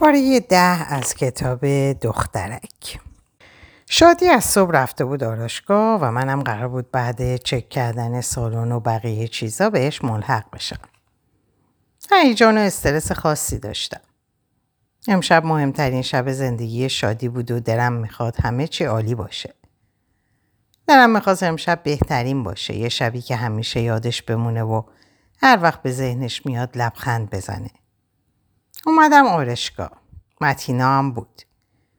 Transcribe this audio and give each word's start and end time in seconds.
پاره 0.00 0.40
ده 0.40 0.94
از 0.94 1.14
کتاب 1.14 1.66
دخترک 1.92 3.00
شادی 3.86 4.28
از 4.28 4.44
صبح 4.44 4.70
رفته 4.72 5.04
بود 5.04 5.24
آراشگاه 5.24 6.00
و 6.00 6.10
منم 6.10 6.42
قرار 6.42 6.68
بود 6.68 6.90
بعد 6.90 7.36
چک 7.36 7.68
کردن 7.68 8.20
سالن 8.20 8.72
و 8.72 8.80
بقیه 8.80 9.28
چیزا 9.28 9.70
بهش 9.70 10.04
ملحق 10.04 10.44
بشم. 10.52 10.78
هیجان 12.12 12.58
و 12.58 12.60
استرس 12.60 13.12
خاصی 13.12 13.58
داشتم. 13.58 14.00
امشب 15.08 15.44
مهمترین 15.44 16.02
شب 16.02 16.32
زندگی 16.32 16.88
شادی 16.88 17.28
بود 17.28 17.50
و 17.50 17.60
درم 17.60 17.92
می‌خواد 17.92 18.36
همه 18.40 18.66
چی 18.66 18.84
عالی 18.84 19.14
باشه. 19.14 19.54
درم 20.86 21.10
می‌خواست 21.10 21.42
امشب 21.42 21.82
بهترین 21.82 22.42
باشه. 22.42 22.76
یه 22.76 22.88
شبی 22.88 23.20
که 23.20 23.36
همیشه 23.36 23.80
یادش 23.80 24.22
بمونه 24.22 24.62
و 24.62 24.82
هر 25.42 25.58
وقت 25.62 25.82
به 25.82 25.92
ذهنش 25.92 26.46
میاد 26.46 26.78
لبخند 26.78 27.30
بزنه. 27.30 27.70
اومدم 28.86 29.26
آرشگاه. 29.26 29.92
متینا 30.40 30.98
هم 30.98 31.12
بود. 31.12 31.42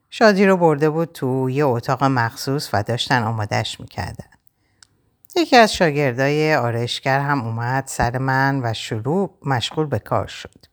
شادی 0.09 0.45
رو 0.45 0.57
برده 0.57 0.89
بود 0.89 1.11
تو 1.11 1.49
یه 1.49 1.65
اتاق 1.65 2.03
مخصوص 2.03 2.69
و 2.73 2.83
داشتن 2.83 3.23
آمادش 3.23 3.79
می‌کردن. 3.79 4.25
یکی 5.35 5.55
از 5.55 5.73
شاگردای 5.73 6.55
آرشگر 6.55 7.19
هم 7.19 7.41
اومد 7.41 7.83
سر 7.87 8.17
من 8.17 8.61
و 8.63 8.73
شروع 8.73 9.37
مشغول 9.45 9.85
به 9.85 9.99
کار 9.99 10.27
شد. 10.27 10.65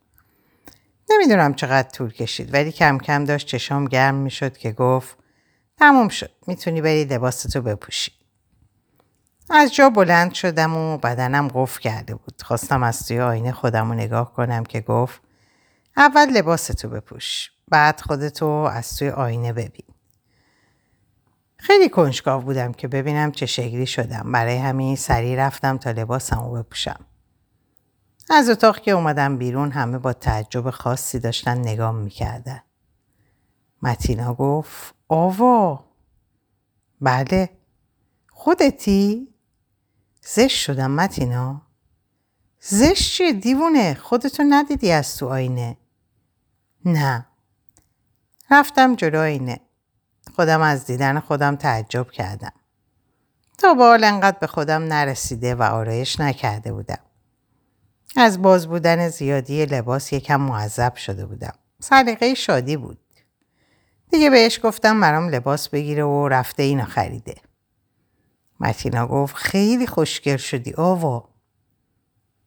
نمی‌دونم 1.11 1.55
چقدر 1.55 1.89
طول 1.89 2.13
کشید 2.13 2.55
ولی 2.55 2.73
کم 2.73 2.99
کم 2.99 3.25
داشت 3.25 3.47
چشام 3.47 3.85
گرم 3.85 4.15
می‌شد 4.15 4.57
که 4.57 4.73
گفت 4.73 5.17
تموم 5.79 6.09
شد 6.09 6.31
می‌تونی 6.47 6.81
بری 6.81 7.05
لباستو 7.05 7.63
بپوشی. 7.63 8.13
از 9.51 9.75
جا 9.75 9.91
بلند 9.91 10.35
شدم 10.35 10.77
و 10.77 10.99
بدنم 10.99 11.49
قفل 11.49 11.81
کرده 11.81 12.15
بود. 12.15 12.43
خواستم 12.43 12.83
از 12.83 13.07
توی 13.07 13.21
آینه 13.21 13.53
خودم 13.53 13.89
رو 13.89 13.95
نگاه 13.95 14.35
کنم 14.35 14.65
که 14.65 14.81
گفت 14.81 15.21
اول 15.99 16.31
لباستو 16.31 16.89
بپوش. 16.89 17.51
بعد 17.69 18.01
خودتو 18.01 18.47
از 18.47 18.97
توی 18.97 19.11
آینه 19.11 19.53
ببین. 19.53 19.87
خیلی 21.57 21.89
کنجکاو 21.89 22.43
بودم 22.43 22.73
که 22.73 22.89
ببینم 22.89 23.33
چه 23.33 23.47
شکلی 23.47 23.87
شدم. 23.87 24.33
برای 24.33 24.57
همین 24.57 24.97
سریع 24.97 25.47
رفتم 25.47 25.79
تا 25.79 25.91
لباسم 25.91 26.41
رو 26.41 26.53
بپوشم. 26.53 27.01
از 28.31 28.49
اتاق 28.49 28.81
که 28.81 28.91
اومدم 28.91 29.39
بیرون 29.39 29.71
همه 29.71 29.99
با 29.99 30.13
تعجب 30.13 30.71
خاصی 30.71 31.19
داشتن 31.19 31.59
نگام 31.59 31.95
می‌کردن. 31.95 32.63
متینا 33.83 34.35
گفت 34.35 34.95
آوا 35.09 35.85
بله 37.01 37.51
خودتی؟ 38.31 39.35
زشت 40.23 40.59
شدم 40.59 40.91
متینا 40.91 41.63
زشت 42.61 43.13
چیه 43.13 43.33
دیوونه 43.33 43.95
خودتو 43.95 44.43
ندیدی 44.49 44.93
از 44.93 45.17
تو 45.17 45.29
آینه 45.29 45.78
نه. 46.85 47.27
رفتم 48.51 48.95
جلو 48.95 49.19
آینه 49.19 49.61
خودم 50.37 50.61
از 50.61 50.87
دیدن 50.87 51.21
خودم 51.21 51.57
تعجب 51.57 52.11
کردم. 52.11 52.53
تا 53.59 53.75
به 53.75 53.83
حال 53.83 54.05
انقدر 54.05 54.39
به 54.39 54.47
خودم 54.47 54.83
نرسیده 54.83 55.55
و 55.55 55.63
آرایش 55.63 56.21
نکرده 56.21 56.73
بودم. 56.73 56.99
از 58.17 58.43
باز 58.43 58.69
بودن 58.69 59.09
زیادی 59.09 59.67
لباس 59.67 60.13
یکم 60.13 60.41
معذب 60.41 60.95
شده 60.97 61.27
بودم. 61.27 61.55
سلیقه 61.81 62.35
شادی 62.35 62.77
بود. 62.77 62.99
دیگه 64.11 64.31
بهش 64.31 64.61
گفتم 64.63 65.01
برام 65.01 65.29
لباس 65.29 65.69
بگیره 65.69 66.05
و 66.05 66.29
رفته 66.29 66.63
اینو 66.63 66.85
خریده. 66.85 67.35
متینا 68.61 69.07
گفت 69.07 69.37
خیلی 69.37 69.87
خوشگل 69.87 70.37
شدی 70.37 70.73
آوا. 70.73 71.29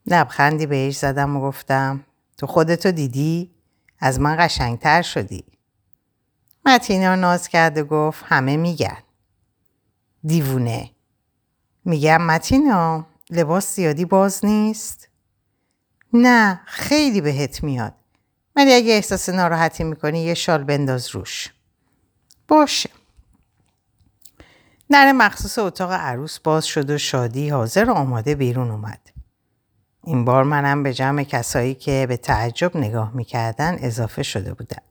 لبخندی 0.06 0.66
بهش 0.66 0.98
زدم 0.98 1.38
و 1.38 1.42
گفتم 1.42 2.06
تو 2.38 2.48
خودتو 2.48 2.92
دیدی؟ 2.92 3.56
از 4.02 4.20
من 4.20 4.36
قشنگتر 4.40 5.02
شدی. 5.02 5.44
متینا 6.66 7.16
ناز 7.16 7.48
کرد 7.48 7.78
و 7.78 7.84
گفت 7.84 8.24
همه 8.28 8.58
میگن. 8.58 8.98
دیوونه. 10.24 10.92
میگم 11.86 12.22
متینا 12.22 13.06
لباس 13.30 13.76
زیادی 13.76 14.06
باز 14.06 14.46
نیست؟ 14.46 15.10
نه 16.14 16.62
خیلی 16.66 17.22
بهت 17.22 17.64
میاد. 17.64 17.94
ولی 18.56 18.74
اگه 18.74 18.94
احساس 18.94 19.30
ناراحتی 19.30 19.84
می‌کنی 19.84 20.20
یه 20.20 20.34
شال 20.34 20.64
بنداز 20.64 21.10
روش. 21.10 21.54
باشه. 22.48 22.90
در 24.90 25.12
مخصوص 25.12 25.60
اتاق 25.60 25.92
عروس 25.92 26.40
باز 26.40 26.66
شد 26.66 26.90
و 26.90 26.98
شادی 26.98 27.50
حاضر 27.50 27.90
و 27.90 27.94
آماده 27.94 28.36
بیرون 28.36 28.72
اومد. 28.72 29.00
این 30.04 30.26
بار 30.26 30.44
منم 30.44 30.84
به 30.84 30.94
جمع 30.94 31.24
کسایی 31.24 31.74
که 31.76 32.06
به 32.10 32.18
تعجب 32.18 32.78
نگاه 32.78 33.12
می‌کردن 33.16 33.78
اضافه 33.80 34.24
شده 34.24 34.54
بودم. 34.54 34.84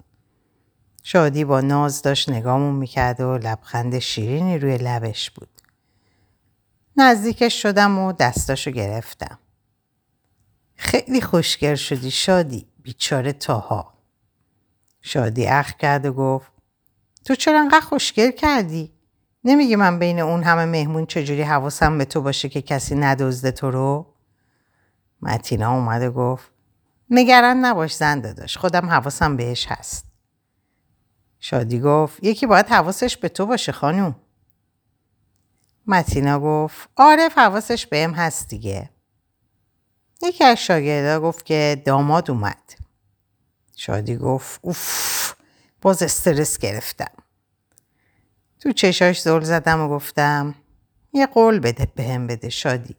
شادی 1.03 1.45
با 1.45 1.61
ناز 1.61 2.03
داشت 2.03 2.29
نگامون 2.29 2.75
می‌کرد 2.75 3.21
و 3.21 3.39
لبخند 3.39 3.99
شیرینی 3.99 4.59
روی 4.59 4.79
لبش 4.79 5.31
بود. 5.31 5.49
نزدیکش 6.97 7.63
شدم 7.63 7.99
و 7.99 8.13
دستاشو 8.13 8.71
گرفتم. 8.71 9.39
خیلی 10.77 11.21
خوشگل 11.21 11.75
شدی 11.75 12.11
شادی 12.11 12.67
بیچاره 12.83 13.33
تاها. 13.33 13.95
شادی 15.03 15.47
اخ 15.47 15.73
کرد 15.73 16.07
و 16.07 16.13
گفت 16.13 16.53
تو 17.25 17.35
چرا 17.35 17.61
انقدر 17.61 17.81
خوشگل 17.81 18.31
کردی؟ 18.31 18.93
نمیگی 19.45 19.77
من 19.77 19.99
بین 19.99 20.21
اون 20.21 20.43
همه 20.43 20.65
مهمون 20.65 21.07
چجوری 21.07 21.43
حواسم 21.43 21.99
به 21.99 22.05
تو 22.05 22.23
باشه 22.23 22.49
که 22.49 22.63
کسی 22.63 22.95
ندزده 22.95 23.51
تو 23.51 23.71
رو؟ 23.71 24.10
متینا 25.23 25.75
اومد 25.75 26.03
و 26.03 26.11
گفت 26.13 26.51
نگران 27.11 27.57
نباش 27.57 27.95
زن 27.95 28.21
داداش 28.21 28.57
خودم 28.57 28.91
حواسم 28.91 29.37
بهش 29.37 29.67
هست. 29.67 30.07
شادی 31.41 31.81
گفت 31.81 32.25
یکی 32.25 32.47
باید 32.47 32.67
حواسش 32.67 33.17
به 33.17 33.29
تو 33.29 33.47
باشه 33.47 33.73
خانوم. 33.73 34.17
متینا 35.87 36.41
گفت 36.41 36.89
آره 36.97 37.29
حواسش 37.37 37.87
بهم 37.87 38.11
هست 38.11 38.49
دیگه. 38.49 38.91
یکی 40.23 40.45
از 40.45 40.59
شاگردا 40.59 41.21
گفت 41.21 41.45
که 41.45 41.83
داماد 41.87 42.31
اومد. 42.31 42.73
شادی 43.77 44.17
گفت 44.17 44.61
اوف 44.63 45.35
باز 45.83 46.03
استرس 46.03 46.59
گرفتم. 46.59 47.13
تو 48.61 48.73
چشاش 48.73 49.21
زل 49.23 49.41
زدم 49.41 49.81
و 49.81 49.89
گفتم 49.89 50.55
یه 51.13 51.27
قول 51.27 51.59
بده 51.59 51.87
به 51.95 52.03
هم 52.03 52.27
بده 52.27 52.49
شادی. 52.49 52.97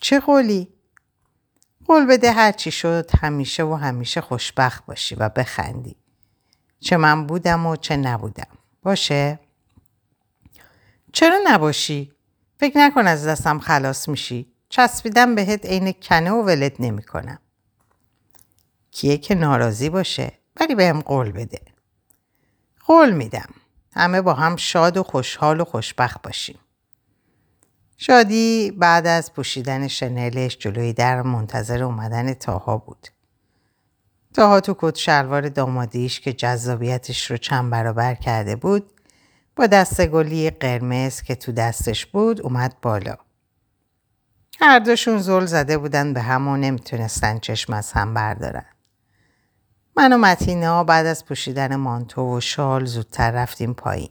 چه 0.00 0.20
قولی؟ 0.20 0.68
قول 1.90 2.06
بده 2.06 2.32
هرچی 2.32 2.70
شد 2.70 3.10
همیشه 3.22 3.62
و 3.62 3.74
همیشه 3.74 4.20
خوشبخت 4.20 4.86
باشی 4.86 5.14
و 5.14 5.28
بخندی. 5.28 5.96
چه 6.80 6.96
من 6.96 7.26
بودم 7.26 7.66
و 7.66 7.76
چه 7.76 7.96
نبودم. 7.96 8.46
باشه؟ 8.82 9.38
چرا 11.12 11.38
نباشی؟ 11.44 12.12
فکر 12.60 12.78
نکن 12.78 13.06
از 13.06 13.26
دستم 13.26 13.58
خلاص 13.58 14.08
میشی. 14.08 14.52
چسبیدم 14.68 15.34
بهت 15.34 15.66
عین 15.66 15.92
کنه 16.02 16.30
و 16.30 16.42
ولت 16.42 16.80
نمی‌کنم. 16.80 17.38
کیه 18.90 19.18
که 19.18 19.34
ناراضی 19.34 19.88
باشه 19.88 20.32
ولی 20.60 20.74
بهم 20.74 21.00
قول 21.00 21.32
بده. 21.32 21.60
قول 22.86 23.10
میدم. 23.10 23.54
همه 23.92 24.20
با 24.22 24.34
هم 24.34 24.56
شاد 24.56 24.96
و 24.96 25.02
خوشحال 25.02 25.60
و 25.60 25.64
خوشبخت 25.64 26.22
باشیم. 26.22 26.58
شادی 28.02 28.70
بعد 28.70 29.06
از 29.06 29.32
پوشیدن 29.32 29.88
شنلش 29.88 30.58
جلوی 30.58 30.92
در 30.92 31.22
منتظر 31.22 31.82
اومدن 31.82 32.34
تاها 32.34 32.78
بود. 32.78 33.08
تاها 34.34 34.60
تو 34.60 34.74
کت 34.78 34.96
شلوار 34.96 35.48
دامادیش 35.48 36.20
که 36.20 36.32
جذابیتش 36.32 37.30
رو 37.30 37.36
چند 37.36 37.70
برابر 37.70 38.14
کرده 38.14 38.56
بود 38.56 38.92
با 39.56 39.66
دست 39.66 40.06
گلی 40.06 40.50
قرمز 40.50 41.22
که 41.22 41.34
تو 41.34 41.52
دستش 41.52 42.06
بود 42.06 42.40
اومد 42.40 42.76
بالا. 42.82 43.16
هر 44.60 44.78
دوشون 44.78 45.18
زل 45.18 45.46
زده 45.46 45.78
بودن 45.78 46.12
به 46.12 46.20
هم 46.20 46.48
و 46.48 46.56
نمی‌تونستن 46.56 47.38
چشم 47.38 47.72
از 47.72 47.92
هم 47.92 48.14
بردارن. 48.14 48.66
من 49.96 50.12
و 50.12 50.18
متینا 50.18 50.84
بعد 50.84 51.06
از 51.06 51.24
پوشیدن 51.24 51.76
مانتو 51.76 52.36
و 52.36 52.40
شال 52.40 52.84
زودتر 52.84 53.30
رفتیم 53.30 53.74
پایین. 53.74 54.10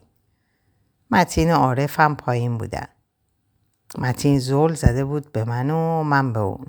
متین 1.12 1.54
و 1.54 1.56
عارف 1.56 2.00
هم 2.00 2.16
پایین 2.16 2.58
بودن. 2.58 2.88
متین 3.98 4.40
زول 4.40 4.74
زده 4.74 5.06
بود 5.06 5.32
به 5.32 5.44
من 5.44 5.70
و 5.70 6.04
من 6.04 6.34
به 6.34 6.40
اون. 6.40 6.68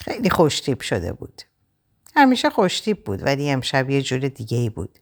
خیلی 0.00 0.30
خوشتیب 0.30 0.80
شده 0.80 1.12
بود. 1.12 1.42
همیشه 2.16 2.50
خوشتیب 2.50 3.04
بود 3.04 3.22
ولی 3.22 3.50
امشب 3.50 3.90
یه 3.90 4.02
جور 4.02 4.28
دیگه 4.28 4.58
ای 4.58 4.70
بود. 4.70 4.98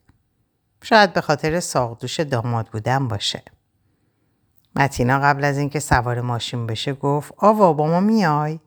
شاید 0.83 1.13
به 1.13 1.21
خاطر 1.21 1.61
ساقدوش 1.61 2.21
داماد 2.21 2.67
بودن 2.67 3.09
باشه. 3.09 3.43
متینا 4.77 5.19
قبل 5.19 5.45
از 5.45 5.59
اینکه 5.59 5.81
سوار 5.81 6.21
ماشین 6.21 6.67
بشه 6.67 6.93
گفت 6.93 7.33
آوا 7.37 7.73
با 7.73 7.87
ما 7.87 8.01
میای؟ 8.01 8.61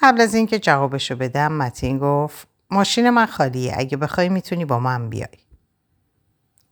قبل 0.00 0.20
از 0.20 0.34
اینکه 0.34 0.58
جوابشو 0.58 1.16
بدم 1.16 1.52
متین 1.52 1.98
گفت 1.98 2.48
ماشین 2.70 3.10
من 3.10 3.26
خالیه 3.26 3.74
اگه 3.76 3.96
بخوای 3.96 4.28
می‌تونی 4.28 4.64
با 4.64 4.78
من 4.78 5.10
بیای. 5.10 5.38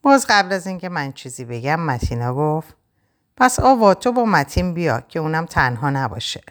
باز 0.02 0.26
قبل 0.28 0.52
از 0.52 0.66
اینکه 0.66 0.88
من 0.88 1.12
چیزی 1.12 1.44
بگم 1.44 1.80
متینا 1.80 2.34
گفت 2.34 2.76
پس 3.36 3.60
آوا 3.60 3.94
تو 3.94 4.12
با 4.12 4.24
متین 4.24 4.74
بیا 4.74 5.00
که 5.00 5.18
اونم 5.18 5.46
تنها 5.46 5.90
نباشه. 5.90 6.42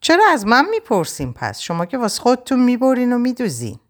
چرا 0.00 0.24
از 0.32 0.46
من 0.46 0.68
می‌پرسیم 0.68 1.32
پس؟ 1.32 1.60
شما 1.60 1.86
که 1.86 1.98
واسه 1.98 2.22
خودتون 2.22 2.60
می‌برین 2.64 3.12
و 3.12 3.18
میدوزین. 3.18 3.80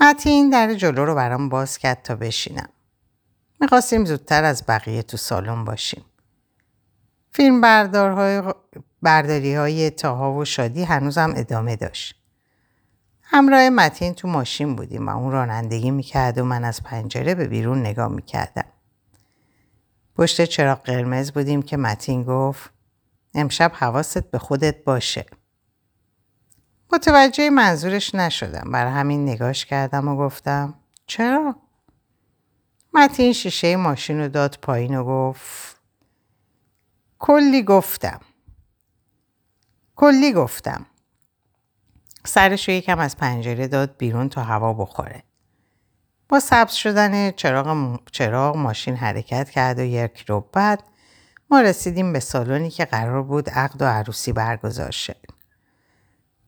متین 0.00 0.50
در 0.50 0.74
جلو 0.74 1.04
رو 1.04 1.14
برام 1.14 1.48
باز 1.48 1.78
کرد 1.78 2.02
تا 2.02 2.14
بشینم. 2.14 2.68
می‌خواستیم 3.60 4.04
زودتر 4.04 4.44
از 4.44 4.64
بقیه 4.68 5.02
تو 5.02 5.16
سالن 5.16 5.64
باشیم. 5.64 6.04
فیلم 7.30 7.60
برداری 9.02 9.54
های 9.54 9.90
تاها 9.90 10.32
و 10.32 10.44
شادی 10.44 10.84
هنوزم 10.84 11.32
ادامه 11.36 11.76
داشت. 11.76 12.14
همراه 13.22 13.68
متین 13.68 14.14
تو 14.14 14.28
ماشین 14.28 14.76
بودیم 14.76 15.08
و 15.08 15.16
اون 15.16 15.32
رانندگی 15.32 15.90
می‌کرد 15.90 16.38
و 16.38 16.44
من 16.44 16.64
از 16.64 16.82
پنجره 16.82 17.34
به 17.34 17.46
بیرون 17.46 17.80
نگاه 17.80 18.08
می‌کردم. 18.08 18.64
پشت 20.16 20.44
چراغ 20.44 20.82
قرمز 20.82 21.32
بودیم 21.32 21.62
که 21.62 21.76
متین 21.76 22.22
گفت 22.22 22.70
امشب 23.34 23.72
حواست 23.74 24.30
به 24.30 24.38
خودت 24.38 24.84
باشه. 24.84 25.26
متوجه 26.92 27.50
منظورش 27.50 28.14
نشدم 28.14 28.70
برای 28.72 28.92
همین 28.92 29.28
نگاش 29.28 29.66
کردم 29.66 30.08
و 30.08 30.16
گفتم 30.16 30.74
چرا؟ 31.06 31.56
متین 32.94 33.32
شیشه 33.32 33.76
ماشین 33.76 34.20
رو 34.20 34.28
داد 34.28 34.58
پایین 34.62 34.96
و 34.96 35.04
گفت 35.04 35.80
کلی 37.18 37.62
گفتم 37.62 38.20
کلی 39.96 40.32
گفتم 40.32 40.86
سرش 42.24 42.68
رو 42.68 42.74
یکم 42.74 42.98
از 42.98 43.16
پنجره 43.16 43.68
داد 43.68 43.96
بیرون 43.96 44.28
تا 44.28 44.42
هوا 44.42 44.72
بخوره 44.72 45.22
با 46.32 46.40
سبز 46.40 46.72
شدن 46.72 47.30
چراغ, 47.30 47.98
چراغ 48.12 48.56
ماشین 48.56 48.96
حرکت 48.96 49.50
کرد 49.50 49.78
و 49.78 49.82
یک 49.82 50.24
رو 50.28 50.48
بعد 50.52 50.82
ما 51.50 51.60
رسیدیم 51.60 52.12
به 52.12 52.20
سالنی 52.20 52.70
که 52.70 52.84
قرار 52.84 53.22
بود 53.22 53.50
عقد 53.50 53.82
و 53.82 53.84
عروسی 53.84 54.32
برگزار 54.32 54.90
شد. 54.90 55.16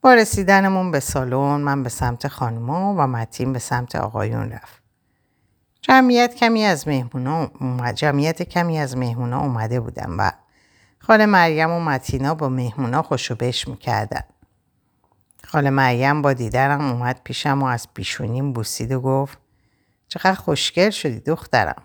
با 0.03 0.15
رسیدنمون 0.15 0.91
به 0.91 1.01
سالن 1.01 1.61
من 1.61 1.83
به 1.83 1.89
سمت 1.89 2.29
خانما 2.29 2.95
و 2.95 3.07
متین 3.07 3.53
به 3.53 3.59
سمت 3.59 3.97
آقایون 3.97 4.51
رفت. 4.51 4.83
جمعیت 5.81 6.35
کمی 6.35 6.65
از 6.65 6.89
مهمونا 6.89 7.51
جمعیت 7.93 8.43
کمی 8.43 8.79
از 8.79 8.97
مهمونا 8.97 9.41
اومده 9.41 9.81
بودن 9.81 10.11
و 10.11 10.31
خاله 10.99 11.27
مریم 11.27 11.71
و 11.71 11.81
متینا 11.81 12.35
با 12.35 12.49
مهمونا 12.49 13.03
خوشو 13.03 13.35
بش 13.35 13.69
می‌کردن. 13.69 14.25
خاله 15.47 15.71
مریم 15.71 16.23
با 16.23 16.33
دیدرم 16.33 16.91
اومد 16.91 17.21
پیشم 17.25 17.63
و 17.63 17.67
از 17.67 17.89
پیشونیم 17.95 18.53
بوسید 18.53 18.93
و 18.93 19.01
گفت 19.01 19.44
چقدر 20.15 20.35
خوشگل 20.35 20.91
شدی 20.91 21.21
دخترم. 21.21 21.83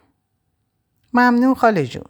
ممنون 1.14 1.56
خاله 1.56 1.88
جون. 1.88 2.06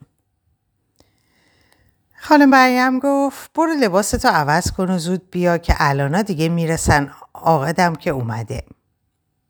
خاله 2.21 2.45
مریم 2.45 2.99
گفت 2.99 3.53
برو 3.53 3.73
لباستو 3.73 4.27
عوض 4.27 4.71
کن 4.71 4.89
و 4.89 4.97
زود 4.97 5.31
بیا 5.31 5.57
که 5.57 5.75
الانا 5.77 6.21
دیگه 6.21 6.49
می‌رسن 6.49 7.11
آقدم 7.33 7.95
که 7.95 8.09
اومده. 8.09 8.65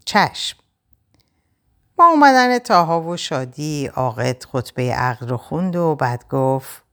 چشم. 0.05 0.57
با 1.95 2.05
اومدن 2.05 2.59
تاها 2.59 3.01
و 3.01 3.17
شادی 3.17 3.89
آقد 3.95 4.43
خطبه 4.43 4.93
عقل 4.93 5.27
رو 5.27 5.37
خوند 5.37 5.75
و 5.75 5.95
بعد 5.95 6.27
گفت 6.27 6.83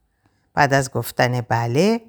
بعد 0.53 0.73
از 0.73 0.91
گفتن 0.91 1.41
بله 1.41 2.01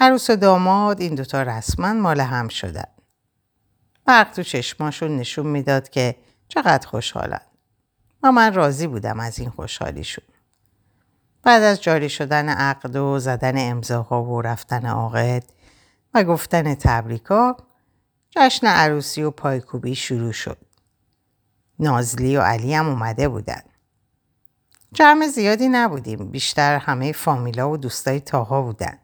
عروس 0.00 0.30
و 0.30 0.36
داماد 0.36 1.00
این 1.00 1.14
دوتا 1.14 1.42
رسما 1.42 1.92
مال 1.92 2.20
هم 2.20 2.48
شدن. 2.48 2.88
برق 4.04 4.32
تو 4.32 4.42
چشماشون 4.42 5.16
نشون 5.16 5.46
می‌داد 5.46 5.88
که 5.88 6.16
چقدر 6.48 6.88
خوشحالن. 6.88 7.40
و 8.22 8.32
من 8.32 8.54
راضی 8.54 8.86
بودم 8.86 9.20
از 9.20 9.38
این 9.38 9.50
خوشحالیشون. 9.50 10.24
بعد 11.42 11.62
از 11.62 11.82
جاری 11.82 12.08
شدن 12.08 12.48
عقد 12.48 12.96
و 12.96 13.18
زدن 13.18 13.70
امضاها 13.70 14.24
و 14.24 14.42
رفتن 14.42 14.86
عاقد 14.86 15.44
و 16.14 16.24
گفتن 16.24 16.74
تبریکا 16.74 17.56
جشن 18.30 18.66
عروسی 18.66 19.22
و 19.22 19.30
پایکوبی 19.30 19.94
شروع 19.94 20.32
شد. 20.32 20.58
نازلی 21.78 22.36
و 22.36 22.40
علی 22.40 22.74
هم 22.74 22.88
اومده 22.88 23.28
بودن. 23.28 23.62
جمع 24.92 25.26
زیادی 25.26 25.68
نبودیم. 25.68 26.30
بیشتر 26.30 26.78
همه 26.78 27.12
فامیلا 27.12 27.70
و 27.70 27.76
دوستای 27.76 28.20
تاها 28.20 28.62
بودن. 28.62 28.98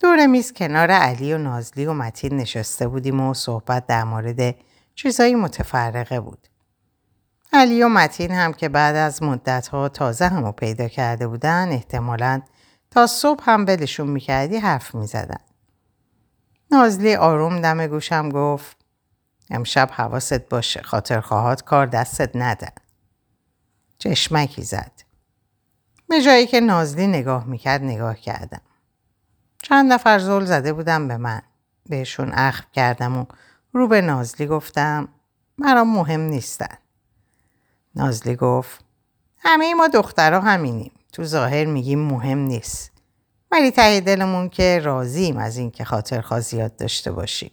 دور 0.00 0.26
میز 0.26 0.52
کنار 0.52 0.90
علی 0.90 1.32
و 1.32 1.38
نازلی 1.38 1.86
و 1.86 1.92
متین 1.92 2.36
نشسته 2.36 2.88
بودیم 2.88 3.20
و 3.20 3.34
صحبت 3.34 3.86
در 3.86 4.04
مورد 4.04 4.56
چیزایی 4.94 5.34
متفرقه 5.34 6.20
بود. 6.20 6.48
علی 7.52 7.82
و 7.82 7.88
متین 7.88 8.30
هم 8.30 8.52
که 8.52 8.68
بعد 8.68 8.96
از 8.96 9.22
مدتها 9.22 9.88
تازه 9.88 10.28
همو 10.28 10.52
پیدا 10.52 10.88
کرده 10.88 11.26
بودن 11.26 11.68
احتمالا 11.72 12.42
تا 12.90 13.06
صبح 13.06 13.44
هم 13.46 13.64
بلشون 13.64 14.08
می‌کردی 14.08 14.56
حرف 14.56 14.94
می‌زدن. 14.94 15.40
نازلی 16.72 17.14
آروم 17.14 17.60
دم 17.60 17.86
گوشم 17.86 18.28
گفت 18.28 18.76
امشب 19.50 19.90
حواست 19.92 20.48
باشه 20.48 20.82
خاطر 20.82 21.20
خواهات 21.20 21.62
کار 21.62 21.86
دستت 21.86 22.30
ندن. 22.34 22.72
چشمکی 23.98 24.62
زد. 24.62 24.92
به 26.08 26.22
جایی 26.22 26.46
که 26.46 26.60
نازلی 26.60 27.06
نگاه 27.06 27.44
می‌کرد 27.44 27.82
نگاه 27.82 28.16
کردم. 28.16 28.60
چند 29.62 29.92
نفر 29.92 30.18
زل 30.18 30.44
زده 30.44 30.72
بودم 30.72 31.08
به 31.08 31.16
من. 31.16 31.42
بهشون 31.86 32.32
اخم 32.32 32.64
کردم 32.72 33.16
و 33.16 33.24
رو 33.74 33.88
به 33.88 34.00
نازلی 34.00 34.46
گفتم 34.46 35.08
مرا 35.58 35.84
مهم 35.84 36.20
نیستن. 36.20 36.76
نازلی 37.94 38.36
گفت 38.36 38.84
همه 39.38 39.74
ما 39.74 39.88
دخترها 39.88 40.40
همینیم. 40.40 40.92
تو 41.12 41.24
ظاهر 41.24 41.64
میگیم 41.64 41.98
مهم 41.98 42.38
نیست. 42.38 42.92
ولی 43.50 43.70
ته 43.70 44.00
دلمون 44.00 44.48
که 44.48 44.80
راضیم 44.84 45.36
از 45.36 45.56
اینکه 45.56 45.84
خاطر 45.84 46.20
خوازیات 46.20 46.76
داشته 46.76 47.12
باشیم. 47.12 47.50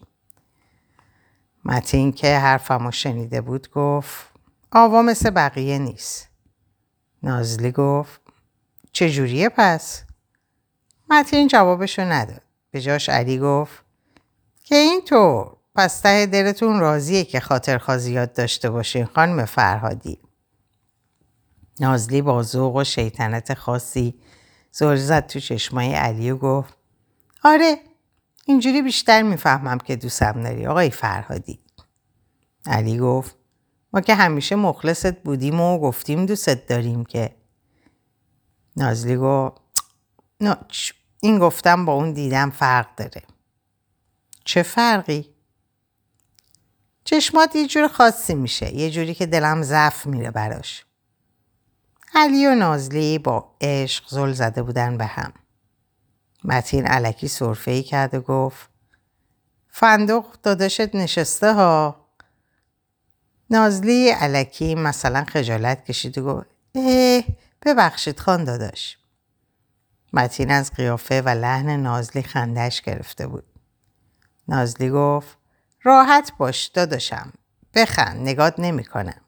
متین 1.65 2.11
که 2.11 2.37
حرفمو 2.37 2.91
شنیده 2.91 3.41
بود 3.41 3.71
گفت 3.71 4.31
آوا 4.71 5.01
مثل 5.01 5.29
بقیه 5.29 5.77
نیست. 5.77 6.29
نازلی 7.23 7.71
گفت 7.71 8.21
چجوریه 8.91 9.49
پس؟ 9.49 10.03
متین 11.09 11.47
جوابشو 11.47 12.01
نداد. 12.01 12.41
به 12.71 12.81
جاش 12.81 13.09
علی 13.09 13.39
گفت 13.39 13.83
که 14.63 14.75
اینطور 14.75 15.57
پس 15.75 16.01
ته 16.01 16.25
دلتون 16.25 16.79
راضیه 16.79 17.23
که 17.23 17.39
خاطر 17.39 17.77
خوازیات 17.77 18.33
داشته 18.33 18.69
باشین 18.69 19.05
خانم 19.05 19.45
فرهادی. 19.45 20.19
نازلی 21.79 22.21
با 22.21 22.43
ذوق 22.43 22.75
و 22.75 22.83
شیطنت 22.83 23.53
خاصی 23.53 24.21
زور 24.71 24.95
زد 24.95 25.27
تو 25.27 25.39
چشمای 25.39 25.93
علی 25.93 26.31
و 26.31 26.37
گفت 26.37 26.77
آره 27.43 27.77
اینجوری 28.45 28.81
بیشتر 28.81 29.21
می‌فهمم 29.21 29.77
که 29.77 29.95
دوستم 29.95 30.43
داری 30.43 30.67
آقای 30.67 30.89
فرهادی. 30.89 31.59
علی 32.65 32.99
گفت 32.99 33.35
ما 33.93 34.01
که 34.01 34.15
همیشه 34.15 34.55
مخلصت 34.55 35.23
بودیم 35.23 35.61
و 35.61 35.79
گفتیم 35.79 36.25
دوستت 36.25 36.67
داریم 36.67 37.05
که 37.05 37.35
نازلی 38.75 39.17
گفت 39.17 39.61
نه 40.41 40.57
این 41.19 41.39
گفتم 41.39 41.85
با 41.85 41.93
اون 41.93 42.13
دیدم 42.13 42.49
فرق 42.49 42.95
داره 42.95 43.21
چه 44.45 44.63
فرقی؟ 44.63 45.30
چشمات 47.03 47.55
یه 47.55 47.67
جور 47.67 47.87
خاصی 47.87 48.35
میشه 48.35 48.75
یه 48.75 48.91
جوری 48.91 49.13
که 49.13 49.25
دلم 49.25 49.63
ضعف 49.63 50.05
میره 50.05 50.31
براش. 50.31 50.85
علی 52.15 52.47
و 52.47 52.55
نازلی 52.55 53.19
با 53.19 53.55
عشق 53.61 54.03
زل 54.07 54.31
زده 54.31 54.63
بودن 54.63 54.97
به 54.97 55.05
هم. 55.05 55.33
متین 56.43 56.87
علکی 56.87 57.27
صرفه 57.27 57.71
ای 57.71 57.83
کرد 57.83 58.13
و 58.13 58.21
گفت 58.21 58.69
فندق 59.69 60.25
داداشت 60.43 60.95
نشسته 60.95 61.53
ها. 61.53 62.07
نازلی 63.49 64.09
علکی 64.09 64.75
مثلا 64.75 65.25
خجالت 65.25 65.85
کشید 65.85 66.17
و 66.17 66.23
گفت 66.23 66.47
اه 66.75 67.23
ببخشید 67.65 68.19
خان 68.19 68.43
داداش. 68.43 68.97
متین 70.13 70.51
از 70.51 70.71
قیافه 70.71 71.21
و 71.21 71.29
لحن 71.29 71.69
نازلی 71.69 72.23
خندش 72.23 72.81
گرفته 72.81 73.27
بود. 73.27 73.45
نازلی 74.47 74.89
گفت 74.89 75.37
راحت 75.83 76.31
باش 76.37 76.65
داداشم. 76.65 77.33
بخند 77.73 78.21
نگات 78.21 78.55
نمی‌کنم 78.57 79.21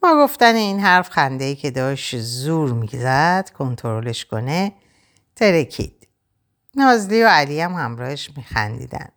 با 0.00 0.16
گفتن 0.16 0.54
این 0.54 0.80
حرف 0.80 1.10
خنده 1.10 1.44
ای 1.44 1.56
که 1.56 1.70
داشت 1.70 2.18
زور 2.18 2.72
می‌زد 2.72 3.50
کنترلش 3.50 4.24
کنه 4.24 4.72
ترکید. 5.36 6.08
نازلی 6.74 7.22
و 7.22 7.28
علی 7.28 7.60
هم 7.60 7.72
همراهش 7.72 8.30
میخندیدن. 8.36 9.08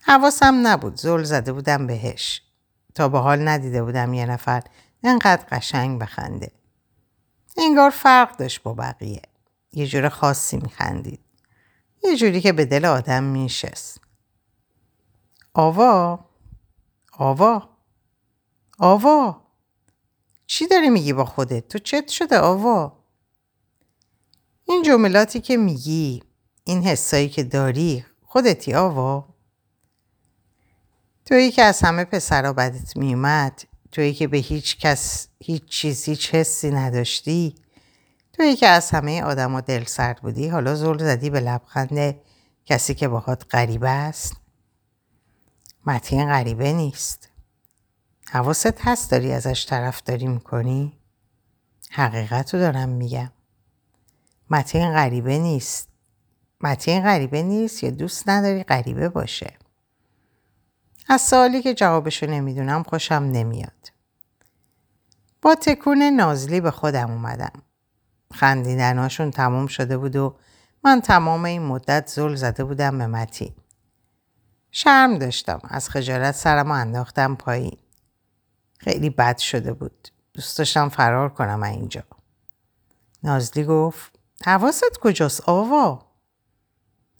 حواسم 0.00 0.66
نبود 0.66 0.96
زل 0.96 1.22
زده 1.22 1.52
بودم 1.52 1.86
بهش. 1.86 2.42
تا 2.94 3.08
به 3.08 3.18
حال 3.18 3.48
ندیده 3.48 3.82
بودم 3.82 4.14
یه 4.14 4.26
نفر 4.26 4.62
انقدر 5.04 5.46
قشنگ 5.50 6.00
بخنده. 6.00 6.52
انگار 7.56 7.90
فرق 7.90 8.36
داشت 8.36 8.62
با 8.62 8.74
بقیه. 8.74 9.22
یه 9.72 9.86
جور 9.86 10.08
خاصی 10.08 10.56
میخندید. 10.56 11.20
یه 12.04 12.16
جوری 12.16 12.40
که 12.40 12.52
به 12.52 12.64
دل 12.64 12.84
آدم 12.84 13.24
میشست 13.24 14.00
آوا 15.58 16.18
آوا 17.12 17.68
آوا 18.78 19.42
چی 20.46 20.66
داری 20.66 20.90
میگی 20.90 21.12
با 21.12 21.24
خودت؟ 21.24 21.68
تو 21.68 21.78
چت 21.78 22.08
شده 22.08 22.38
آوا؟ 22.38 23.04
این 24.64 24.82
جملاتی 24.82 25.40
که 25.40 25.56
میگی 25.56 26.22
این 26.64 26.82
حسایی 26.82 27.28
که 27.28 27.42
داری 27.42 28.04
خودتی 28.26 28.74
آوا؟ 28.74 29.28
تویی 31.26 31.50
که 31.50 31.62
از 31.62 31.80
همه 31.82 32.04
پسرا 32.04 32.52
بدت 32.52 32.96
میومد 32.96 33.62
تویی 33.92 34.14
که 34.14 34.28
به 34.28 34.38
هیچ 34.38 34.78
کس 34.78 35.28
هیچ 35.40 35.64
چیز 35.64 36.04
هیچ 36.04 36.34
حسی 36.34 36.70
نداشتی 36.70 37.54
تویی 38.32 38.56
که 38.56 38.66
از 38.66 38.90
همه 38.90 39.22
آدما 39.22 39.60
دل 39.60 39.84
سرد 39.84 40.20
بودی 40.22 40.48
حالا 40.48 40.74
زل 40.74 40.98
زدی 40.98 41.30
به 41.30 41.40
لبخند 41.40 42.14
کسی 42.64 42.94
که 42.94 43.08
باهات 43.08 43.46
غریبه 43.50 43.90
است 43.90 44.47
متین 45.88 46.26
غریبه 46.26 46.72
نیست. 46.72 47.28
حواست 48.30 48.80
هست 48.80 49.10
داری 49.10 49.32
ازش 49.32 49.66
طرفداری 49.66 50.26
می‌کنی؟ 50.26 50.98
حقیقت 51.90 52.54
رو 52.54 52.60
دارم 52.60 52.88
میگم. 52.88 53.30
متین 54.50 54.92
غریبه 54.92 55.38
نیست. 55.38 55.88
متین 56.60 57.02
غریبه 57.02 57.42
نیست 57.42 57.84
یا 57.84 57.90
دوست 57.90 58.28
نداری 58.28 58.62
غریبه 58.62 59.08
باشه. 59.08 59.52
از 61.08 61.20
سوالی 61.20 61.62
که 61.62 61.74
جوابشو 61.74 62.26
نمی‌دونم 62.26 62.82
خوشم 62.82 63.14
نمیاد. 63.14 63.92
با 65.42 65.54
تکون 65.54 66.02
نازلی 66.02 66.60
به 66.60 66.70
خودم 66.70 67.10
اومدم. 67.10 67.62
خندیدنهاشون 68.34 69.30
تموم 69.30 69.66
شده 69.66 69.98
بود 69.98 70.16
و 70.16 70.36
من 70.84 71.00
تمام 71.00 71.44
این 71.44 71.62
مدت 71.62 72.06
زل 72.06 72.34
زده 72.34 72.64
بودم 72.64 72.98
به 72.98 73.06
متین. 73.06 73.52
شرم 74.70 75.18
داشتم. 75.18 75.60
از 75.64 75.88
خجالت 75.88 76.34
سرم 76.34 76.70
انداختم 76.70 77.34
پایین. 77.34 77.78
خیلی 78.78 79.10
بد 79.10 79.38
شده 79.38 79.72
بود. 79.72 80.08
دوست 80.34 80.58
داشتم 80.58 80.88
فرار 80.88 81.28
کنم 81.28 81.62
اینجا. 81.62 82.02
نازلی 83.22 83.64
گفت 83.64 84.18
حواست 84.44 84.98
کجاست 85.02 85.48
آوا؟ 85.48 86.06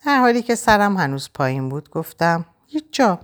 در 0.07 0.19
حالی 0.19 0.43
که 0.43 0.55
سرم 0.55 0.97
هنوز 0.97 1.31
پایین 1.35 1.69
بود 1.69 1.91
گفتم 1.91 2.45
هیچ 2.67 2.85
جا. 2.93 3.21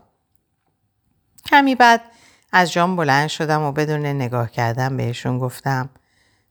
کمی 1.47 1.75
بعد 1.75 2.01
از 2.53 2.73
جام 2.73 2.97
بلند 2.97 3.29
شدم 3.29 3.63
و 3.63 3.73
بدون 3.73 4.07
نگاه 4.07 4.51
کردم 4.51 4.97
بهشون 4.97 5.39
گفتم 5.39 5.91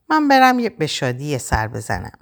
من 0.09 0.27
برم 0.27 0.69
به 0.69 0.87
شادی 0.87 1.37
سر 1.37 1.67
بزنم. 1.67 2.17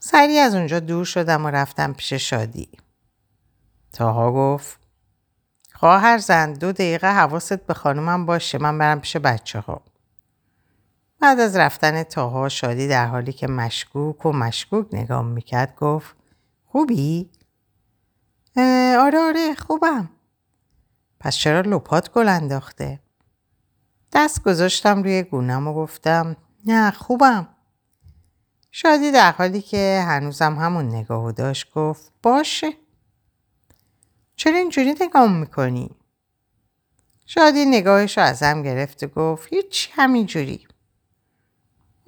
سریع 0.00 0.42
از 0.42 0.54
اونجا 0.54 0.80
دور 0.80 1.04
شدم 1.04 1.44
و 1.44 1.50
رفتم 1.50 1.92
پیش 1.92 2.12
شادی. 2.12 2.68
تاها 3.92 4.32
گفت 4.32 4.80
خواهر 5.74 6.18
زن 6.18 6.52
دو 6.52 6.72
دقیقه 6.72 7.14
حواست 7.14 7.66
به 7.66 7.74
خانومم 7.74 8.26
باشه 8.26 8.58
من 8.58 8.78
برم 8.78 9.00
پیش 9.00 9.16
بچه 9.16 9.60
ها. 9.60 9.82
بعد 11.20 11.40
از 11.40 11.56
رفتن 11.56 12.02
تاها 12.02 12.48
شادی 12.48 12.88
در 12.88 13.06
حالی 13.06 13.32
که 13.32 13.46
مشکوک 13.46 14.26
و 14.26 14.32
مشکوک 14.32 14.86
نگاه 14.92 15.22
می‌کرد 15.22 15.74
گفت 15.76 16.16
خوبی؟ 16.66 17.30
آره 19.00 19.18
آره 19.18 19.54
خوبم. 19.54 20.10
پس 21.20 21.36
چرا 21.36 21.60
لپات 21.60 22.12
گل 22.12 22.28
انداخته؟ 22.28 23.00
دست 24.12 24.42
گذاشتم 24.42 25.02
روی 25.02 25.22
گونم 25.22 25.68
و 25.68 25.74
گفتم 25.74 26.36
نه 26.66 26.90
خوبم. 26.90 27.48
شادی 28.70 29.12
در 29.12 29.32
حالی 29.32 29.62
که 29.62 30.04
هنوزم 30.08 30.54
همون 30.54 30.84
نگاهو 30.84 31.32
داشت 31.32 31.72
گفت 31.74 32.12
باشه. 32.22 32.72
چرا 34.40 34.58
اینجوری 34.58 34.94
نگاه 35.00 35.38
می‌کنی؟ 35.38 35.90
شادی 37.26 37.64
نگاهش 37.64 38.18
رو 38.18 38.24
ازم 38.24 38.62
گرفت 38.62 39.02
و 39.02 39.06
گفت 39.06 39.52
هیچ 39.52 39.90
همینجوری. 39.92 40.66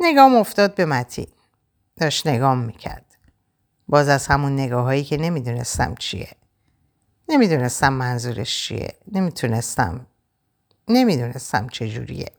نگام 0.00 0.36
افتاد 0.36 0.74
به 0.74 0.84
متی. 0.84 1.28
داشت 1.96 2.26
نگام 2.26 2.58
می‌کرد. 2.58 3.16
باز 3.88 4.08
از 4.08 4.26
همون 4.26 4.52
نگاه 4.52 4.84
هایی 4.84 5.04
که 5.04 5.16
نمی‌دونستم 5.16 5.94
چیه. 5.94 6.28
نمی‌دونستم 7.28 7.92
منظورش 7.92 8.68
چیه. 8.68 8.96
نمی‌تونستم. 9.12 10.06
نمی‌دونستم 10.88 11.68
چجوریه. 11.68 12.32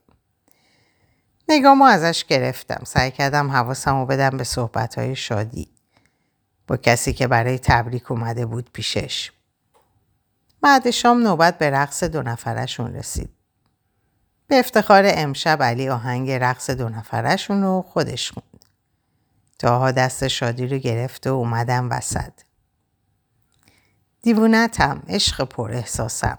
نگامو 1.48 1.84
ازش 1.84 2.24
گرفتم. 2.24 2.84
سعی 2.86 3.10
کردم 3.10 3.50
حواسم 3.50 4.00
رو 4.00 4.06
بدم 4.06 4.36
به 4.36 4.44
صحبت 4.44 4.98
های 4.98 5.16
شادی. 5.16 5.68
با 6.66 6.76
کسی 6.76 7.12
که 7.12 7.26
برای 7.26 7.58
تبریک 7.58 8.10
اومده 8.10 8.46
بود 8.46 8.70
پیشش. 8.72 9.30
بعد 10.64 10.90
شام 10.90 11.22
نوبت 11.22 11.58
به 11.58 11.70
رقص 11.70 12.04
دو 12.04 12.22
نفرشون 12.22 12.94
رسید. 12.94 13.30
به 14.46 14.58
افتخار 14.58 15.02
امشب 15.06 15.62
علی 15.62 15.88
آهنگ 15.88 16.30
رقص 16.30 16.70
دو 16.70 16.88
نفرشون 16.88 17.62
رو 17.62 17.82
خودش 17.82 18.32
خوند. 18.32 18.64
تاها 19.58 19.90
دست 19.90 20.28
شادی 20.28 20.66
رو 20.66 20.78
گرفت 20.78 21.26
و 21.26 21.30
اومدم 21.30 21.90
وسط. 21.90 22.32
دیوونتم 24.22 25.02
عشق 25.08 25.44
پر 25.44 25.72
احساسم. 25.72 26.38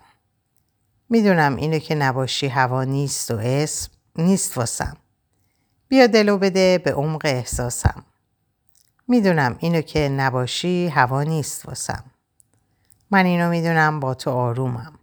می‌دونم 1.10 1.55
اینو 1.55 1.79
که 1.79 1.96
نباشی 1.96 2.48
هوا 2.48 2.84
نیست 2.84 3.32
و 3.32 3.38
اسم 3.38 3.91
نیست 4.15 4.58
واسم. 4.58 4.98
بیا 5.88 6.08
دلو 6.08 6.38
بده 6.38 6.77
به 6.77 6.94
عمق 6.94 7.22
احساسم. 7.25 8.05
می‌دونم 9.08 9.55
اینو 9.60 9.82
که 9.82 10.10
نباشی 10.10 10.88
هوا 10.88 11.24
نیست 11.24 11.65
واسم. 11.65 12.03
من 13.12 13.25
اینو 13.25 13.50
می‌دونم 13.50 14.00
با 14.00 14.13
تو 14.13 14.31
آرومم. 14.31 15.00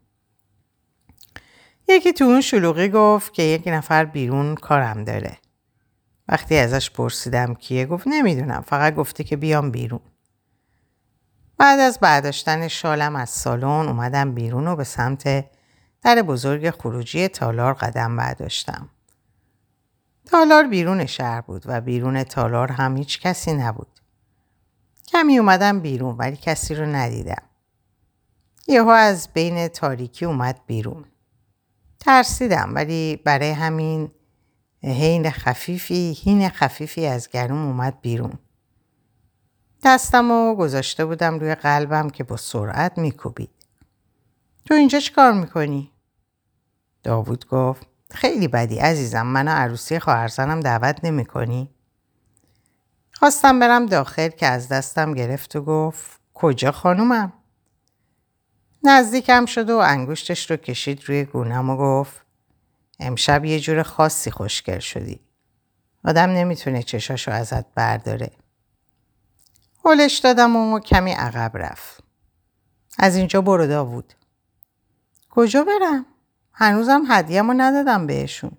یکی 1.88 2.12
تو 2.12 2.24
اون 2.24 2.40
شلوغی 2.40 2.88
گفت 2.88 3.34
که 3.34 3.42
یک 3.42 3.62
نفر 3.66 4.04
بیرون 4.04 4.54
کارم 4.54 5.04
داره. 5.04 5.38
وقتی 6.28 6.56
ازش 6.56 6.90
پرسیدم 6.90 7.54
کیه 7.54 7.86
گفت 7.86 8.06
نمی‌دونم 8.06 8.60
فقط 8.60 8.94
گفته 8.94 9.24
که 9.24 9.36
بیام 9.36 9.70
بیرون. 9.70 10.00
بعد 11.58 11.80
از 11.80 11.98
برداشتن 12.00 12.68
شالم 12.68 13.16
از 13.16 13.30
سالن 13.30 13.64
اومدم 13.64 14.34
بیرون 14.34 14.66
و 14.66 14.76
به 14.76 14.84
سمت 14.84 15.44
در 16.02 16.22
بزرگ 16.22 16.70
خروجی 16.70 17.28
تالار 17.28 17.74
قدم 17.74 18.16
برداشتم. 18.16 18.88
تالار 20.26 20.66
بیرون 20.66 21.06
شهر 21.06 21.40
بود 21.40 21.62
و 21.66 21.80
بیرون 21.80 22.24
تالار 22.24 22.72
هم 22.72 22.96
هیچ 22.96 23.20
کسی 23.20 23.52
نبود. 23.52 24.00
کمی 25.08 25.38
اومدم 25.38 25.80
بیرون 25.80 26.16
ولی 26.16 26.36
کسی 26.36 26.74
رو 26.74 26.86
ندیدم. 26.86 27.42
یهو 28.68 28.88
از 28.88 29.28
بین 29.32 29.68
تاریکی 29.68 30.24
اومد 30.24 30.60
بیرون. 30.66 31.04
ترسیدم 32.00 32.72
ولی 32.74 33.16
برای 33.24 33.50
همین 33.50 34.10
حین 34.82 35.30
خفیفی 35.30 36.18
هین 36.22 36.48
خفیفی 36.48 37.06
از 37.06 37.28
گرم 37.28 37.66
اومد 37.66 38.00
بیرون. 38.00 38.38
دستم 39.84 40.32
رو 40.32 40.54
گذاشته 40.54 41.04
بودم 41.04 41.38
روی 41.38 41.54
قلبم 41.54 42.10
که 42.10 42.24
با 42.24 42.36
سرعت 42.36 42.98
میکوبید. 42.98 43.50
تو 44.64 44.74
اینجا 44.74 45.00
چی 45.00 45.12
کار 45.12 45.32
می‌کنی؟ 45.32 45.92
داوود 47.02 47.48
گفت 47.48 47.86
خیلی 48.10 48.48
بدی 48.48 48.78
عزیزم 48.78 49.26
منو 49.26 49.50
عروسی 49.50 49.98
خواهرزنم 49.98 50.60
دعوت 50.60 51.04
نمی‌کنی؟ 51.04 51.70
خواستم 53.12 53.58
برم 53.58 53.86
داخل 53.86 54.28
که 54.28 54.46
از 54.46 54.68
دستم 54.68 55.14
گرفت 55.14 55.56
و 55.56 55.62
گفت 55.62 56.20
کجا 56.34 56.72
خانومم؟ 56.72 57.32
نزدیکم 58.84 59.46
شد 59.46 59.70
و 59.70 59.76
انگشتش 59.76 60.50
رو 60.50 60.56
کشید 60.56 61.04
روی 61.08 61.24
گونم 61.24 61.70
و 61.70 61.76
گفت 61.76 62.20
امشب 63.00 63.44
یه 63.44 63.60
جور 63.60 63.82
خاصی 63.82 64.30
خوشگل 64.30 64.78
شدی. 64.78 65.20
آدم 66.04 66.30
نمی‌تونه 66.30 66.82
چشاشو 66.82 67.30
ازت 67.30 67.74
برداره. 67.74 68.30
هلش 69.84 70.18
دادم 70.18 70.56
و 70.56 70.80
کمی 70.80 71.12
عقب 71.12 71.50
رفت. 71.54 72.02
از 72.98 73.16
اینجا 73.16 73.40
برو 73.40 73.66
داوود. 73.66 74.14
کجا 75.30 75.64
برم؟ 75.64 76.06
هنوزم 76.52 77.02
هدیه‌مو 77.08 77.52
ندادم 77.56 78.06
بهشون. 78.06 78.52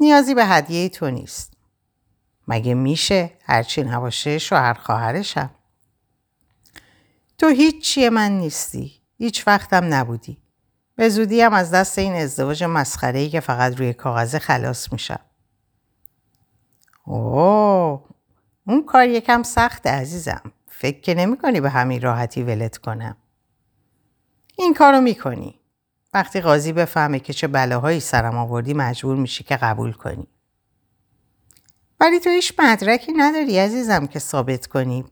نیازی 0.00 0.34
به 0.34 0.46
هدیه 0.46 0.88
تو 0.88 1.10
نیست. 1.10 1.52
مگه 2.48 2.74
میشه 2.74 3.30
هرچی 3.42 3.82
نباشه 3.82 4.38
شوهر 4.38 4.74
خواهرشم. 4.74 5.50
تو 7.38 7.48
هیچ 7.48 7.84
چیه 7.84 8.10
من 8.10 8.32
نیستی. 8.32 9.05
هیچ 9.18 9.46
وقتم 9.46 9.94
نبودی. 9.94 10.38
به 10.96 11.08
زودی 11.08 11.40
هم 11.40 11.52
از 11.52 11.70
دست 11.70 11.98
این 11.98 12.14
ازدواج 12.14 12.64
مسخره 12.64 13.28
که 13.28 13.40
فقط 13.40 13.76
روی 13.76 13.92
کاغذ 13.92 14.36
خلاص 14.36 14.92
میشم. 14.92 15.20
اوه 17.04 18.04
اون 18.66 18.84
کار 18.84 19.08
یکم 19.08 19.42
سخت 19.42 19.86
عزیزم. 19.86 20.52
فکر 20.68 21.00
که 21.00 21.14
نمی 21.14 21.38
کنی 21.38 21.60
به 21.60 21.70
همین 21.70 22.00
راحتی 22.00 22.42
ولت 22.42 22.76
کنم. 22.76 23.16
این 24.56 24.74
کارو 24.74 25.00
می‌کنی. 25.00 25.60
وقتی 26.14 26.40
قاضی 26.40 26.72
بفهمه 26.72 27.20
که 27.20 27.32
چه 27.32 27.46
بلاهایی 27.46 28.00
سرم 28.00 28.36
آوردی 28.36 28.74
مجبور 28.74 29.16
میشی 29.16 29.44
که 29.44 29.56
قبول 29.56 29.92
کنی. 29.92 30.28
ولی 32.00 32.20
تو 32.20 32.30
هیچ 32.30 32.52
مدرکی 32.58 33.12
نداری 33.12 33.58
عزیزم 33.58 34.06
که 34.06 34.18
ثابت 34.18 34.66
کنی. 34.66 35.04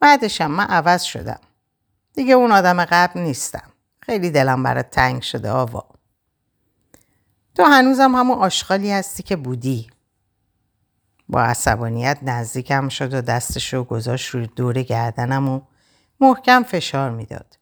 بعدشم 0.00 0.50
من 0.50 0.66
عوض 0.66 1.02
شدم. 1.02 1.40
دیگه 2.18 2.34
اون 2.34 2.52
آدم 2.52 2.84
قبل 2.84 3.20
نیستم. 3.20 3.72
خیلی 4.00 4.30
دلم 4.30 4.62
برات 4.62 4.90
تنگ 4.90 5.22
شده 5.22 5.50
آوا. 5.50 5.88
تو 7.54 7.62
هنوزم 7.62 8.14
همون 8.14 8.38
آشغالی 8.38 8.92
هستی 8.92 9.22
که 9.22 9.36
بودی. 9.36 9.90
با 11.28 11.42
عصبانیت 11.42 12.18
نزدیکم 12.22 12.88
شد 12.88 13.14
و 13.14 13.20
دستش 13.20 13.74
رو 13.74 13.84
گذاشت 13.84 14.30
روی 14.30 14.46
دور 14.46 14.82
گردنم 14.82 15.48
و 15.48 15.60
محکم 16.20 16.62
فشار 16.62 17.10
می‌داد. 17.10 17.58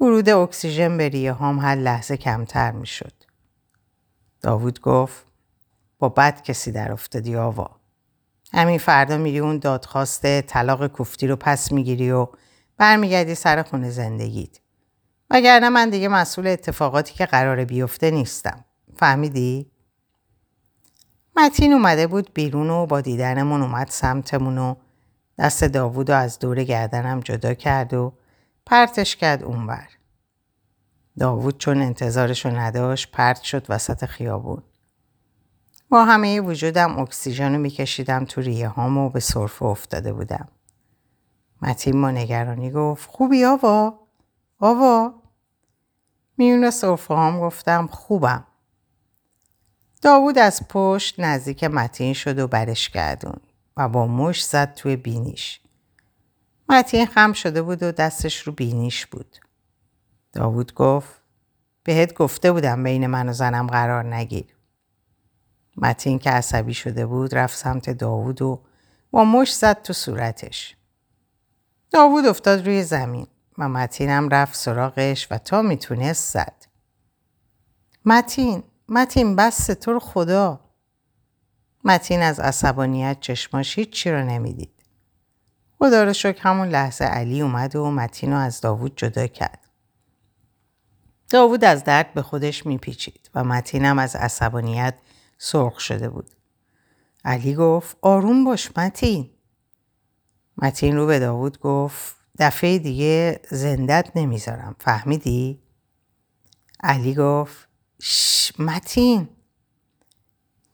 ورود 0.00 0.28
اکسیژن 0.28 0.96
به 0.96 1.08
ریه 1.08 1.32
هام 1.32 1.58
هر 1.58 1.74
لحظه 1.74 2.16
کمتر 2.16 2.70
می 2.70 2.86
شد. 2.86 3.12
داوود 4.42 4.80
گفت 4.80 5.26
با 5.98 6.08
بد 6.08 6.42
کسی 6.42 6.72
در 6.72 6.92
افتادی 6.92 7.36
آوا. 7.36 7.76
همین 8.52 8.78
فردا 8.78 9.16
میری 9.16 9.38
اون 9.38 9.58
دادخواست 9.58 10.40
طلاق 10.40 10.86
کوفتی 10.86 11.26
رو 11.26 11.36
پس 11.36 11.72
می‌گیری 11.72 12.10
و 12.10 12.28
برمیگردی 12.78 13.34
سر 13.34 13.62
خونه 13.62 13.90
زندگیت. 13.90 14.58
وگرنه 15.30 15.68
من 15.68 15.90
دیگه 15.90 16.08
مسئول 16.08 16.46
اتفاقاتی 16.46 17.14
که 17.14 17.26
قرار 17.26 17.64
بیفته 17.64 18.10
نیستم. 18.10 18.64
فهمیدی؟ 18.96 19.70
متین 21.36 21.72
اومده 21.72 22.06
بود 22.06 22.34
بیرون 22.34 22.70
و 22.70 22.86
با 22.86 23.00
دیدنمون 23.00 23.62
اومد 23.62 23.88
سمتمون 23.90 24.58
و 24.58 24.74
دست 25.38 25.64
داوود 25.64 26.10
رو 26.10 26.16
از 26.16 26.38
دور 26.38 26.64
گردنم 26.64 27.20
جدا 27.20 27.54
کرد 27.54 27.94
و 27.94 28.12
پرتش 28.66 29.16
کرد 29.16 29.44
اونور. 29.44 29.88
داوود 31.18 31.58
چون 31.58 31.82
انتظارشو 31.82 32.48
نداشت 32.48 33.10
پرت 33.10 33.42
شد 33.42 33.66
وسط 33.68 34.04
خیابون. 34.04 34.62
با 35.88 36.04
همه 36.04 36.40
وجودم 36.40 36.98
اکسیژن 36.98 37.52
رو 37.52 37.58
میکشیدم 37.58 38.24
تو 38.24 38.40
ریه 38.40 38.68
هام 38.68 38.98
و 38.98 39.10
به 39.10 39.20
صرفه 39.20 39.64
افتاده 39.64 40.12
بودم. 40.12 40.48
متین 41.62 42.02
با 42.02 42.10
نگرانی 42.10 42.70
گفت 42.70 43.10
خوبی 43.10 43.44
آوا؟ 43.44 43.98
آوا؟ 44.58 45.14
میون 46.36 46.70
صرفه 46.70 47.14
هام 47.14 47.40
گفتم 47.40 47.86
خوبم. 47.86 48.46
داوود 50.02 50.38
از 50.38 50.68
پشت 50.68 51.20
نزدیک 51.20 51.64
متین 51.64 52.12
شد 52.12 52.38
و 52.38 52.46
برش 52.46 52.90
گردون 52.90 53.40
و 53.76 53.88
با 53.88 54.06
مش 54.06 54.44
زد 54.44 54.74
توی 54.74 54.96
بینیش. 54.96 55.60
متین 56.68 57.06
خم 57.06 57.32
شده 57.32 57.62
بود 57.62 57.82
و 57.82 57.92
دستش 57.92 58.40
رو 58.40 58.52
بینیش 58.52 59.06
بود. 59.06 59.36
داوود 60.32 60.74
گفت 60.74 61.22
بهت 61.82 62.14
گفته 62.14 62.52
بودم 62.52 62.82
بین 62.82 63.06
من 63.06 63.28
و 63.28 63.32
زنم 63.32 63.66
قرار 63.66 64.14
نگیر. 64.14 64.56
متین 65.76 66.18
که 66.18 66.30
عصبی 66.30 66.74
شده 66.74 67.06
بود 67.06 67.34
رفت 67.34 67.56
سمت 67.56 67.90
داوود 67.90 68.42
و 68.42 68.60
با 69.10 69.24
مش 69.24 69.54
زد 69.54 69.82
تو 69.82 69.92
صورتش. 69.92 70.77
داوود 71.90 72.26
افتاد 72.26 72.66
روی 72.66 72.82
زمین 72.82 73.26
و 73.58 73.68
متینم 73.68 74.28
رفت 74.28 74.54
سراغش 74.54 75.28
و 75.30 75.38
تا 75.38 75.62
می‌تونست 75.62 76.32
زد. 76.32 76.66
متین 78.04 78.62
متین 78.88 79.36
بس 79.36 79.66
تو 79.66 79.92
رو 79.92 80.00
خدا 80.00 80.60
متین 81.84 82.22
از 82.22 82.40
عصبانیت 82.40 83.16
چشماش 83.20 83.78
هیچی 83.78 84.10
رو 84.10 84.24
نمی‌دید. 84.24 84.84
خدا 85.78 86.04
رو 86.04 86.12
شکر 86.12 86.42
همون 86.42 86.68
لحظه 86.68 87.04
علی 87.04 87.40
اومد 87.40 87.76
و 87.76 87.90
متین 87.90 88.32
رو 88.32 88.38
از 88.38 88.60
داوود 88.60 88.96
جدا 88.96 89.26
کرد. 89.26 89.68
داوود 91.30 91.64
از 91.64 91.84
درد 91.84 92.14
به 92.14 92.22
خودش 92.22 92.66
میپیچید 92.66 93.30
و 93.34 93.44
متینم 93.44 93.98
از 93.98 94.16
عصبانیت 94.16 94.94
سرخ 95.38 95.80
شده 95.80 96.08
بود. 96.08 96.30
علی 97.24 97.54
گفت 97.54 97.96
آروم 98.02 98.44
باش 98.44 98.70
متین. 98.76 99.30
متین 100.62 100.96
رو 100.96 101.06
به 101.06 101.18
داوود 101.18 101.60
گفت 101.60 102.16
دفعه 102.38 102.78
دیگه 102.78 103.40
زندت 103.50 104.10
نمی‌ذارم 104.14 104.76
فهمیدی؟ 104.78 105.62
علی 106.80 107.14
گفت 107.14 107.68
شش 108.02 108.52
متین. 108.60 109.28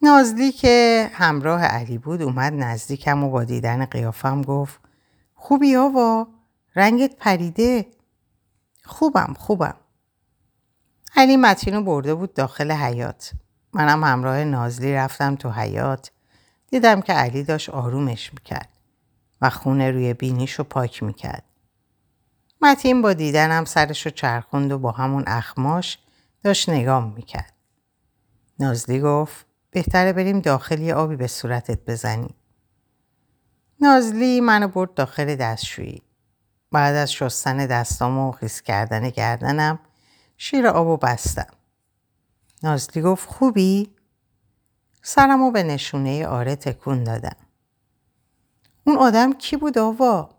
نازلی 0.03 0.53
که 0.53 1.11
همراه 1.13 1.63
علی 1.63 1.99
بود 1.99 2.23
اومد 2.23 2.53
نزدیکم 2.53 3.25
و 3.25 3.31
با 3.31 3.45
دیدن 3.45 3.85
قیافم 3.85 4.43
گفت 4.43 4.81
خوبی 5.35 5.77
آوا؟ 5.77 6.27
رنگت 6.77 7.17
پریده؟ 7.17 7.87
خوبم 8.85 9.35
خوبم. 9.39 9.75
علی 11.17 11.37
متین 11.37 11.75
رو 11.75 11.83
برده 11.83 12.15
بود 12.15 12.35
داخل 12.35 12.73
حیات 12.73 13.33
منم 13.73 14.05
همراه 14.05 14.45
نازلی 14.45 14.95
رفتم 14.95 15.37
تو 15.37 15.51
حیات 15.51 16.11
دیدم 16.71 17.01
که 17.01 17.13
علی 17.13 17.43
داشت 17.43 17.71
آرومش 17.71 18.35
می‌کرد. 18.35 18.74
و 19.45 19.51
خونه 19.51 19.91
روی 19.91 20.15
بینیش 20.15 20.53
رو 20.53 20.65
پاک 20.65 21.03
می‌کرد 21.03 21.45
متین 22.63 23.03
با 23.03 23.13
دیدنم 23.13 23.65
سرش 23.65 24.07
رو 24.07 24.11
چرخوند 24.11 24.73
و 24.73 24.79
با 24.79 24.91
همون 24.91 25.25
اخماش 25.27 25.99
داشت 26.43 26.69
نگام 26.69 27.13
می‌کرد 27.13 27.53
نازلی 28.61 29.01
گفت 29.01 29.47
بهتره 29.71 30.13
بریم 30.13 30.41
داخل 30.41 30.81
یه 30.81 30.95
آبی 30.95 31.17
به 31.17 31.27
صورتت 31.27 31.85
بزنی. 31.87 32.35
نازلی 33.81 34.41
منو 34.41 34.69
برد 34.69 34.95
داخل 34.95 35.35
دستشویی. 35.37 36.03
بعد 36.73 36.95
از 36.95 37.13
شستن 37.13 37.57
دستام 37.67 38.19
و 38.19 38.33
خیس 38.33 38.63
کردن 38.63 39.11
گردنم 39.11 39.79
شیر 40.37 40.67
آبو 40.67 40.97
بستم. 40.97 41.53
نازلی 42.63 43.03
گفت 43.03 43.29
خوبی؟ 43.29 43.95
سرمو 45.03 45.51
به 45.51 45.63
نشونه 45.63 46.27
آره 46.27 46.57
تکون 46.57 47.05
دادم. 47.05 47.37
اون 48.85 48.99
آدم 48.99 49.33
کی 49.33 49.57
بود 49.57 49.79
آوا؟ 49.79 50.31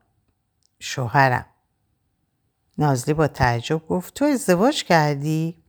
شوهرم. 0.79 1.45
نازلی 2.77 3.13
با 3.13 3.27
تعجب 3.27 3.88
گفت 3.88 4.13
تو 4.13 4.25
ازدواج 4.25 4.84
کردی؟ 4.84 5.63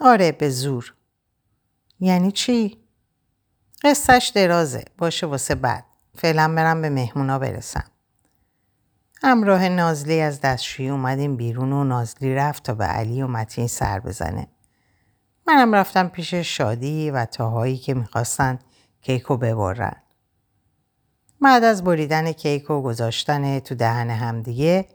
آره 0.00 0.32
به 0.32 0.50
زور. 0.50 0.94
یعنی 2.00 2.32
چی؟ 2.32 2.82
قصهش 3.84 4.28
درازه 4.28 4.84
باشه 4.98 5.26
واسه 5.26 5.54
بعد 5.54 5.84
فعلا 6.14 6.54
برم 6.54 6.82
به 6.82 6.90
مهمونا 6.90 7.38
برسم 7.38 7.84
همراه 9.22 9.68
نازلی 9.68 10.20
از 10.20 10.40
دستشویی 10.40 10.88
اومدیم 10.88 11.36
بیرون 11.36 11.72
و 11.72 11.84
نازلی 11.84 12.34
رفت 12.34 12.62
تا 12.62 12.74
به 12.74 12.84
علی 12.84 13.22
و 13.22 13.26
متین 13.26 13.66
سر 13.66 14.00
بزنه 14.00 14.48
منم 15.46 15.74
رفتم 15.74 16.08
پیش 16.08 16.34
شادی 16.34 17.10
و 17.10 17.24
تاهایی 17.24 17.78
که 17.78 17.94
می‌خواستن 17.94 18.58
کیکو 19.02 19.36
ببرن 19.36 20.01
بعد 21.42 21.64
از 21.64 21.84
بریدن 21.84 22.32
کیک 22.32 22.70
و 22.70 22.82
گذاشتن 22.82 23.58
تو 23.58 23.74
دهن 23.74 24.10
همدیگه 24.10 24.88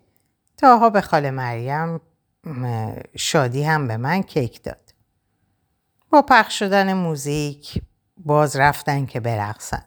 تاها 0.57 0.89
به 0.89 1.01
خاله 1.01 1.31
مریم 1.31 2.01
شادی 3.15 3.63
هم 3.63 3.87
به 3.87 3.97
من 3.97 4.21
کیک 4.21 4.63
داد 4.63 4.93
با 6.09 6.21
پخش 6.21 6.59
شدن 6.59 6.93
موزیک 6.93 7.81
باز 8.17 8.55
رفتن 8.55 9.05
که 9.05 9.19
برقصن. 9.19 9.83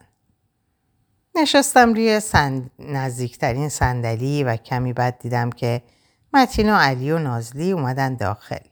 نشستم 1.35 1.95
روی 1.95 2.21
سند... 2.21 2.71
نزدیکترین 2.79 3.69
صندلی 3.69 4.45
و 4.45 4.57
کمی 4.57 4.93
بعد 4.93 5.19
دیدم 5.19 5.51
که 5.51 5.83
متین 6.35 6.73
و 6.73 6.77
علی 6.77 7.13
و 7.13 7.19
نازلی 7.19 7.73
اومدن 7.73 8.15
داخل. 8.15 8.67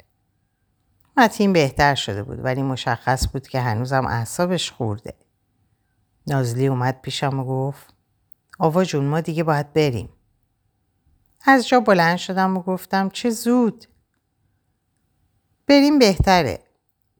متین 1.16 1.52
بهتر 1.52 1.94
شده 1.94 2.22
بود 2.22 2.44
ولی 2.44 2.62
مشخص 2.62 3.28
بود 3.32 3.48
که 3.48 3.60
هنوزم 3.60 4.06
اعصابش 4.06 4.70
خورده. 4.70 5.14
نازلی 6.28 6.66
اومد 6.66 7.00
پیشم 7.00 7.38
و 7.38 7.44
گفت 7.44 7.94
آوا 8.58 8.84
جون 8.84 9.04
ما 9.04 9.20
دیگه 9.20 9.44
باید 9.44 9.72
بریم. 9.72 10.08
از 11.44 11.68
جا 11.68 11.80
بلند 11.80 12.16
شدم 12.16 12.56
و 12.56 12.62
گفتم 12.62 13.10
چه 13.10 13.30
زود. 13.30 13.84
بریم 15.66 15.98
بهتره. 15.98 16.58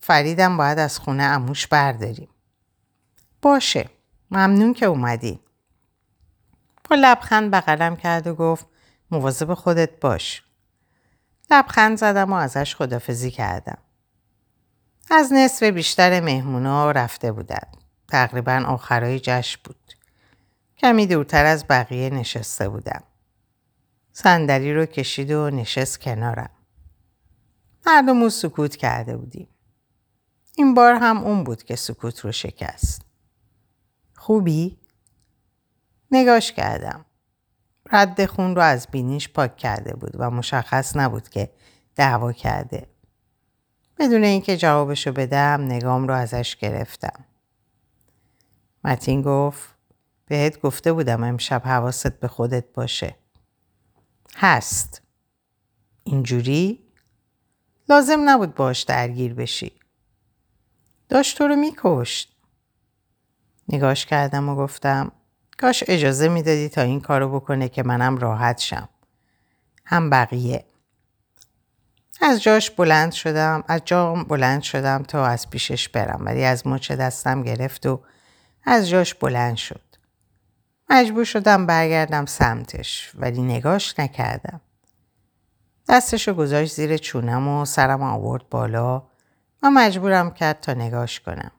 فریدم 0.01 0.57
باید 0.57 0.79
از 0.79 0.99
خونه 0.99 1.23
اموش 1.23 1.67
برداریم. 1.67 2.29
باشه. 3.43 3.91
ممنون 4.31 4.75
که 4.75 4.87
اومدی. 4.87 5.41
با 6.91 6.97
لبخند 6.97 7.51
بغلم 7.51 7.97
کرد 7.97 8.27
و 8.27 8.35
گفت 8.35 8.67
مواظب 9.11 9.55
خودت 9.55 10.01
باش. 10.01 10.43
لبخند 11.51 11.99
زدم 11.99 12.33
و 12.33 12.37
ازش 12.37 12.77
خدافزی 12.77 13.31
کردم. 13.31 13.79
از 15.11 15.33
نصف 15.33 15.63
بیشتر 15.63 16.21
مهمونا 16.21 16.91
رفته 16.91 17.33
بودن. 17.33 17.78
تقریبا 18.09 18.65
آخرای 18.67 19.21
جشن 19.21 19.61
بود. 19.65 19.93
کمی 20.79 21.07
دورتر 21.07 21.45
از 21.45 21.65
بقیه 21.69 22.11
نشسته 22.11 22.69
بودم. 22.69 23.03
صندلی 24.13 24.75
رو 24.75 24.87
کشید 24.87 25.31
و 25.31 25.51
نشست 25.51 26.01
کنارم. 26.01 26.51
مردم 27.87 28.29
سکوت 28.29 28.77
کرده 28.77 29.17
بودیم. 29.17 29.49
این 30.57 30.75
بار 30.75 30.95
هم 30.95 31.19
اون 31.19 31.45
بود 31.45 31.63
که 31.63 31.77
سکوت 31.77 32.21
رو 32.21 32.33
شکست. 32.33 33.03
خوبی؟ 34.17 34.79
نگاش 36.11 36.53
کردم. 36.53 37.05
رد 37.91 38.27
خون 38.27 38.57
رو 38.57 38.63
از 38.63 38.89
بینیش 38.91 39.29
پاک 39.29 39.57
کرده 39.57 39.95
بود 39.95 40.13
و 40.15 40.31
مشخص 40.31 40.97
نبود 40.97 41.29
که 41.29 41.51
دعوا 41.97 42.33
کرده. 42.33 42.87
بدون 43.99 44.25
اینکه 44.25 44.57
جوابشو 44.57 45.13
بدم 45.13 45.63
نگام 45.63 46.09
رو 46.09 46.15
ازش 46.15 46.57
گرفتم. 46.57 47.25
متین 48.89 49.23
گفت 49.23 49.75
بهت 50.27 50.61
گفته 50.61 50.93
بودم 50.93 51.25
امشب 51.25 51.63
حواست 51.65 52.21
به 52.21 52.29
خودت 52.29 52.65
باشه. 52.75 53.17
هست. 54.37 55.03
اینجوری؟ 56.05 56.83
لازم 57.89 58.31
نبود 58.31 58.55
باش 58.55 58.83
درگیر 58.83 59.35
بشی. 59.35 59.73
داشت 61.09 61.39
تو 61.39 61.49
رو 61.49 61.57
میکشت. 61.57 62.37
نگاش 63.69 64.07
کردم 64.07 64.49
و 64.49 64.57
گفتم 64.57 65.13
کاش 65.59 65.85
اجازه 65.87 66.29
می‌دادی 66.29 66.69
تا 66.69 66.83
این 66.83 67.01
کارو 67.01 67.41
بکنه 67.41 67.69
که 67.69 67.83
منم 67.83 68.17
راحت 68.17 68.59
شم. 68.59 68.89
هم 69.85 70.11
بقیه. 70.11 70.65
از 72.21 72.43
جاش 72.43 72.71
بلند 72.71 73.13
شدم 73.13 73.65
از 73.69 73.81
جام 73.85 74.25
بلند 74.25 74.63
شدم 74.63 75.03
تا 75.03 75.27
از 75.27 75.51
پیشش 75.51 75.89
برم 75.89 76.23
ولی 76.25 76.45
از 76.45 76.67
مچ 76.67 76.93
دستم 76.93 77.43
گرفت 77.43 77.87
و 77.87 78.01
از 78.65 78.89
جاش 78.89 79.15
بلند 79.15 79.57
شد 79.57 79.81
مجبور 80.91 81.25
شدم 81.25 81.67
برگردم 81.67 82.27
سمتش 82.27 83.13
ولی 83.15 83.43
نگاش 83.43 83.99
نکردم 83.99 84.61
دستشو 85.89 86.35
گذاشت 86.35 86.75
زیر 86.75 86.97
چونم 86.97 87.49
و 87.49 87.65
سرم 87.65 88.03
آورد 88.03 88.49
بالا 88.49 89.03
و 89.63 89.71
مجبورم 89.71 90.31
کرد 90.31 90.61
تا 90.61 90.75
نگاش 90.75 91.21
کنم 91.21 91.51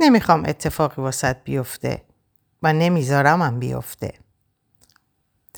نمی‌خوام 0.00 0.44
اتفاقی 0.46 1.02
واسط 1.02 1.36
بیفته 1.44 2.02
و 2.62 2.72
نمیذارمم 2.72 3.58
بیفته 3.58 4.12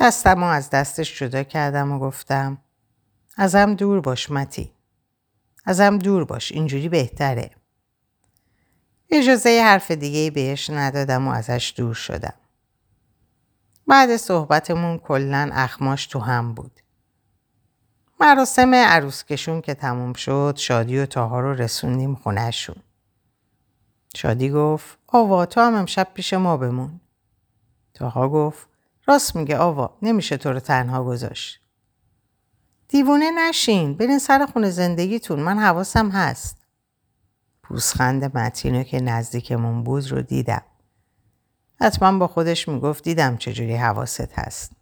دستم 0.01 0.43
از 0.43 0.71
دستش 0.71 1.19
جدا 1.19 1.43
کردم 1.43 1.93
و 1.93 1.99
گفتم 1.99 2.59
ازم 3.37 3.75
دور 3.75 4.01
باش 4.01 4.31
متی. 4.31 4.73
ازم 5.65 5.99
دور 5.99 6.25
باش 6.25 6.53
اینجوری 6.53 6.89
بهتره. 6.89 7.51
اجازه 9.11 9.61
حرف 9.65 9.91
دیگه 9.91 10.31
بهش 10.31 10.71
ندادم 10.71 11.29
و 11.29 11.31
ازش 11.31 11.75
دور 11.77 11.95
شدم. 11.95 12.35
بعد 13.87 14.17
صحبتمون 14.17 14.99
کلا 14.99 15.51
اخماش 15.53 16.07
تو 16.07 16.19
هم 16.19 16.55
بود. 16.55 16.81
مراسم 18.21 18.75
عروسکشون 18.75 19.61
که 19.61 19.75
تموم 19.75 20.13
شد 20.13 20.55
شادی 20.57 20.99
و 20.99 21.07
تاها 21.07 21.41
رو 21.41 21.55
رسوندیم 21.55 22.15
خونهشون. 22.15 22.77
شادی 24.17 24.51
گفت 24.51 24.99
آوا 25.07 25.47
تو 25.47 25.61
هم 25.61 25.75
امشب 25.75 26.09
پیش 26.15 26.33
ما 26.33 26.57
بمون. 26.57 27.01
تاها 27.95 28.29
گفت 28.29 28.69
راست 29.07 29.37
میگه 29.37 29.59
آوا 29.59 29.99
نمیشه 30.03 30.37
تو 30.37 30.53
رو 30.53 30.61
تنها 30.61 31.05
گذاشت. 31.05 31.61
دیوونه 32.89 33.31
نشین 33.31 33.95
برین 33.95 34.19
سر 34.19 34.47
خونه 34.47 34.71
زندگیتون 34.71 35.41
من 35.41 35.59
حواسم 35.59 36.11
هست 36.11 36.66
پوسخند 37.69 38.37
متینو 38.39 38.83
که 38.83 39.01
نزدیکمون 39.01 39.85
بود 39.85 40.11
رو 40.11 40.23
دیدم. 40.23 40.63
حتما 41.81 42.19
با 42.19 42.27
خودش 42.27 42.69
می‌گفت 42.69 43.05
دیدم 43.05 43.37
چجوری 43.37 43.77
حواست 43.77 44.39
هست. 44.39 44.73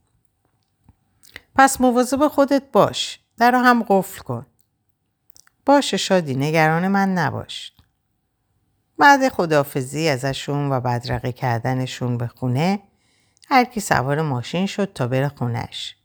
پس 1.56 1.80
مواظب 1.80 2.28
خودت 2.28 2.62
باش. 2.72 3.20
در 3.36 3.54
هم 3.54 3.84
قفل 3.88 4.22
کن. 4.22 4.46
باشه 5.66 5.96
شادی 5.96 6.34
نگران 6.34 6.88
من 6.88 7.14
نباش. 7.14 7.72
بعد 8.98 9.28
خدافزی 9.28 10.08
ازشون 10.08 10.72
و 10.72 10.80
بدرقه 10.80 11.32
کردنشون 11.32 12.18
به 12.18 12.26
خونه 12.26 12.82
هر 13.48 13.64
کی 13.64 13.80
سوار 13.80 14.22
ماشین 14.22 14.66
شد 14.66 14.92
تا 14.92 15.06
بره 15.06 15.28
خونش. 15.28 15.96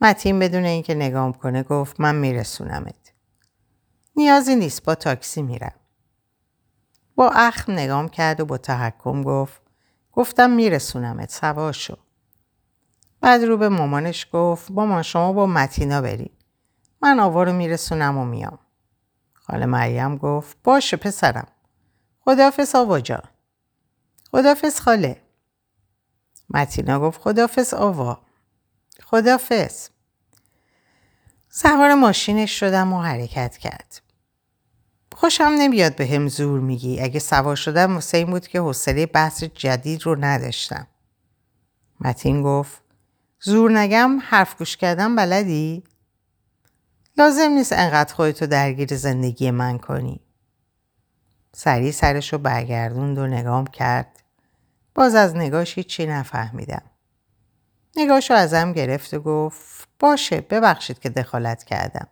متین 0.00 0.38
بدون 0.38 0.64
اینکه 0.64 0.94
نگام 0.94 1.32
کنه 1.32 1.62
گفت 1.62 2.00
من 2.00 2.14
میرسونمت. 2.14 3.03
نیازی 4.16 4.56
نیست 4.56 4.84
با 4.84 4.94
تاکسی 4.94 5.42
میرم. 5.42 5.74
با 7.14 7.30
اخم 7.30 7.72
نگام 7.72 8.08
کرد 8.08 8.40
و 8.40 8.44
با 8.44 8.58
تحکم 8.58 9.22
گفت 9.22 9.62
گفتم 10.12 10.50
میرسونمت 10.50 11.30
سوار 11.30 11.72
شو. 11.72 11.96
بعد 13.20 13.42
رو 13.44 13.56
به 13.56 13.68
مامانش 13.68 14.26
گفت 14.32 14.70
مامان 14.70 15.02
شما 15.02 15.32
با 15.32 15.46
متینا 15.46 16.00
برید. 16.00 16.44
من 17.02 17.20
آوا 17.20 17.42
رو 17.42 17.52
میرسونم 17.52 18.18
و 18.18 18.24
میام. 18.24 18.58
خاله 19.32 19.66
مریم 19.66 20.16
گفت 20.16 20.56
باشه 20.64 20.96
پسرم. 20.96 21.48
خدافز 22.20 22.74
آوا 22.74 23.00
جان. 23.00 23.22
خدافز 24.32 24.80
خاله. 24.80 25.22
متینا 26.50 27.00
گفت 27.00 27.20
خدافز 27.20 27.74
آوا. 27.74 28.22
خدافز. 29.02 29.88
سوار 31.48 31.94
ماشینش 31.94 32.60
شدم 32.60 32.92
و 32.92 33.02
حرکت 33.02 33.56
کرد. 33.56 34.03
خوشم 35.16 35.52
نمیاد 35.58 35.96
به 35.96 36.06
هم 36.06 36.28
زور 36.28 36.60
میگی. 36.60 37.00
اگه 37.00 37.20
سوار 37.20 37.56
شدم 37.56 37.94
واسه 37.94 38.18
این 38.18 38.30
بود 38.30 38.46
که 38.46 38.60
حوصله 38.60 39.06
بحث 39.06 39.44
جدید 39.44 40.02
رو 40.02 40.24
نداشتم. 40.24 40.86
متین 42.00 42.42
گفت 42.42 42.82
زور 43.40 43.78
نگم 43.78 44.18
حرف 44.22 44.58
گوش 44.58 44.76
کردم 44.76 45.16
بلدی؟ 45.16 45.84
لازم 47.16 47.50
نیست 47.50 47.72
انقدر 47.72 48.14
خودتو 48.14 48.46
درگیر 48.46 48.96
زندگی 48.96 49.50
من 49.50 49.78
کنی. 49.78 50.20
سریع 51.52 51.90
سرش 51.90 52.32
رو 52.32 52.38
برگردوند 52.38 53.18
و 53.18 53.26
نگام 53.26 53.66
کرد. 53.66 54.22
باز 54.94 55.14
از 55.14 55.36
نگاش 55.36 55.78
هیچی 55.78 56.06
نفهمیدم. 56.06 56.82
نگاش 57.96 58.30
رو 58.30 58.36
ازم 58.36 58.72
گرفت 58.72 59.14
و 59.14 59.20
گفت 59.20 59.88
باشه 59.98 60.40
ببخشید 60.40 60.98
که 60.98 61.08
دخالت 61.08 61.64
کردم. 61.64 62.08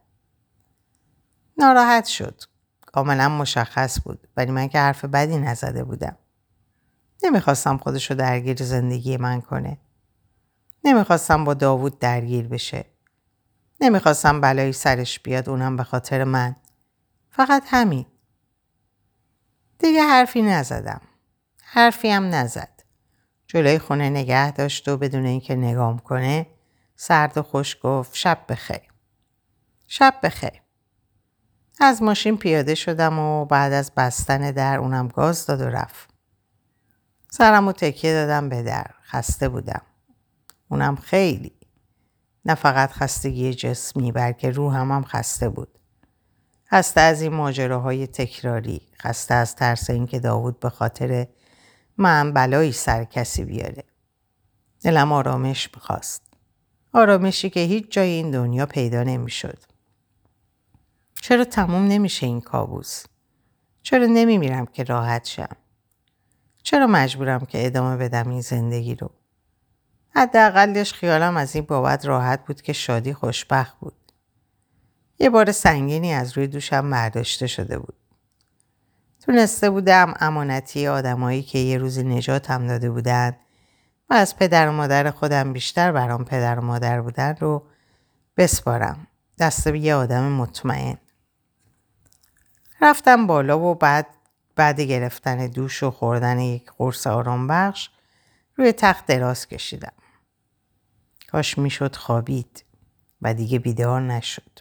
ناراحت 1.59 2.05
شد. 2.05 2.52
کاملا 2.93 3.29
مشخص 3.29 4.01
بود 4.05 4.29
ولی 4.37 4.51
من 4.51 4.69
که 4.69 4.79
حرف 4.79 5.05
بدی 5.05 5.39
نزده 5.39 5.85
بودم. 5.85 6.17
نمی‌خواستم 7.25 7.77
خودشو 7.77 8.15
درگیر 8.15 8.63
زندگی 8.63 9.17
من 9.17 9.41
کنه. 9.41 9.79
نمی‌خواستم 10.85 11.45
با 11.45 11.55
داوود 11.55 11.99
درگیر 11.99 12.49
بشه. 12.49 12.85
نمی‌خواستم 13.81 14.41
بلایی 14.41 14.73
سرش 14.73 15.21
بیاد 15.21 15.49
اونم 15.49 15.77
به 15.77 15.85
خاطر 15.85 16.25
من. 16.25 16.57
فقط 17.31 17.63
همین. 17.67 18.07
دیگه 19.79 20.03
حرفی 20.03 20.43
نزدم. 20.43 21.01
حرفی 21.63 22.11
هم 22.11 22.35
نزد. 22.35 22.83
جلوی 23.47 23.79
خونه 23.79 24.11
نگه 24.11 24.53
داشت 24.53 24.89
و 24.89 24.97
بدون 24.97 25.27
اینکه 25.27 25.57
نگام 25.57 25.99
کنه 25.99 26.47
سرد 26.97 27.39
و 27.39 27.43
خوش 27.43 27.77
گفت 27.83 28.15
شب 28.15 28.39
بخیر. 28.49 28.89
شب 29.87 30.15
بخیر. 30.23 30.62
از 31.85 32.03
ماشین 32.03 32.37
پیاده 32.37 32.75
شدم 32.75 33.19
و 33.19 33.45
بعد 33.45 33.73
از 33.73 33.93
بستن 33.97 34.51
در 34.51 34.79
اونم 34.79 35.09
گاز 35.09 35.47
داد 35.47 35.61
و 35.61 35.65
رفت. 35.65 36.11
سرم 37.31 37.69
و 37.69 37.73
تکیه 37.73 38.13
دادم 38.13 38.49
به 38.49 38.63
در. 38.63 38.87
خسته 39.05 39.49
بودم. 39.49 39.83
اونم 40.69 40.97
خیلی. 40.97 41.53
نه 42.45 42.55
فقط 42.55 42.91
خستگی 42.91 43.55
جسمی 43.55 44.13
بلکه 44.13 44.51
روحم 44.51 44.93
هم 44.93 45.05
خسته 45.05 45.49
بود. 45.49 45.79
خسته 46.71 47.01
از 47.01 47.23
این 47.23 47.35
ماجراهای 47.35 48.07
تکراری. 48.07 48.81
خسته 49.03 49.35
از 49.35 49.57
ترس 49.57 49.91
اینکه 49.91 50.21
داوود 50.21 50.61
به 50.61 50.71
خاطر 50.71 51.27
من 51.99 52.33
بلایی 52.33 52.73
سر 52.73 53.05
کسی 53.05 53.45
بیاره. 53.45 53.85
دلم 54.83 55.13
آرامش 55.13 55.71
می‌خواست. 55.75 56.23
آرامشی 56.93 57.51
که 57.51 57.61
هیچ 57.61 57.93
جای 57.93 58.09
این 58.09 58.31
دنیا 58.31 58.67
پیدا 58.67 59.03
نمی‌شد. 59.03 59.72
چرا 61.23 61.45
تموم 61.45 61.85
نمیشه 61.85 62.27
این 62.27 62.41
کابوس؟ 62.41 63.05
چرا 63.83 64.07
نمیمیرم 64.07 64.67
که 64.67 64.85
راحت 64.85 65.25
شم؟ 65.25 65.57
چرا 66.63 66.87
مجبورم 66.87 67.47
که 67.47 67.67
ادامه 67.67 67.97
بدم 67.97 68.31
این 68.31 68.41
زندگی 68.41 68.95
رو؟ 68.95 69.11
حداقلش 70.11 70.93
خیالم 70.93 71.37
از 71.37 71.55
این 71.55 71.65
بابت 71.65 72.07
راحت 72.07 72.47
بود 72.47 72.63
که 72.63 72.73
شادی 72.73 73.13
خوشبخت 73.13 73.79
بود. 73.79 74.13
یه 75.19 75.31
بار 75.31 75.53
سنگینی 75.53 76.13
از 76.13 76.39
روی 76.39 76.47
دوشم 76.47 76.91
برداشته 76.91 77.47
شده 77.47 77.79
بود. 77.79 77.97
تونسته 79.21 79.71
بودم 79.71 80.15
امانتی 80.21 80.87
آدمایی 80.87 81.43
که 81.43 81.59
یه 81.59 81.79
روزی 81.79 82.03
نجاتم 82.03 82.67
داده 82.67 82.91
بودند 82.91 83.37
و 84.11 84.15
از 84.15 84.37
پدر 84.37 84.69
و 84.69 84.73
مادر 84.73 85.11
خودم 85.11 85.53
بیشتر 85.53 85.93
برام 85.93 86.25
پدر 86.25 86.59
و 86.59 86.63
مادر 86.63 87.01
بودن 87.01 87.37
رو 87.41 87.67
بسپارم. 88.37 89.07
دست 89.39 89.67
یه 89.67 89.95
آدم 89.95 90.23
مطمئن. 90.23 90.99
رفتم 92.83 93.27
بالا 93.27 93.59
و 93.59 93.75
بعد 93.75 94.07
بعد 94.57 94.81
گرفتن 94.81 95.47
دوش 95.47 95.83
و 95.83 95.91
خوردن 95.91 96.39
یک 96.39 96.71
قرص 96.79 97.07
آرام 97.07 97.47
بخش 97.47 97.91
روی 98.57 98.73
تخت 98.73 99.07
دراز 99.07 99.49
کشیدم. 99.49 99.93
کاش 101.33 101.59
می‌شد 101.59 101.97
خوابید 101.97 102.65
و 103.23 103.35
دیگه 103.35 103.59
بیدار 103.59 104.01
نشد. 104.01 104.59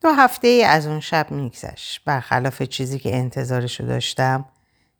دو 0.00 0.08
هفته 0.12 0.48
ای 0.48 0.64
از 0.64 0.86
اون 0.86 1.00
شب 1.00 1.30
میگذشت. 1.30 2.04
برخلاف 2.04 2.62
چیزی 2.62 2.98
که 2.98 3.16
انتظارشو 3.16 3.84
داشتم 3.84 4.44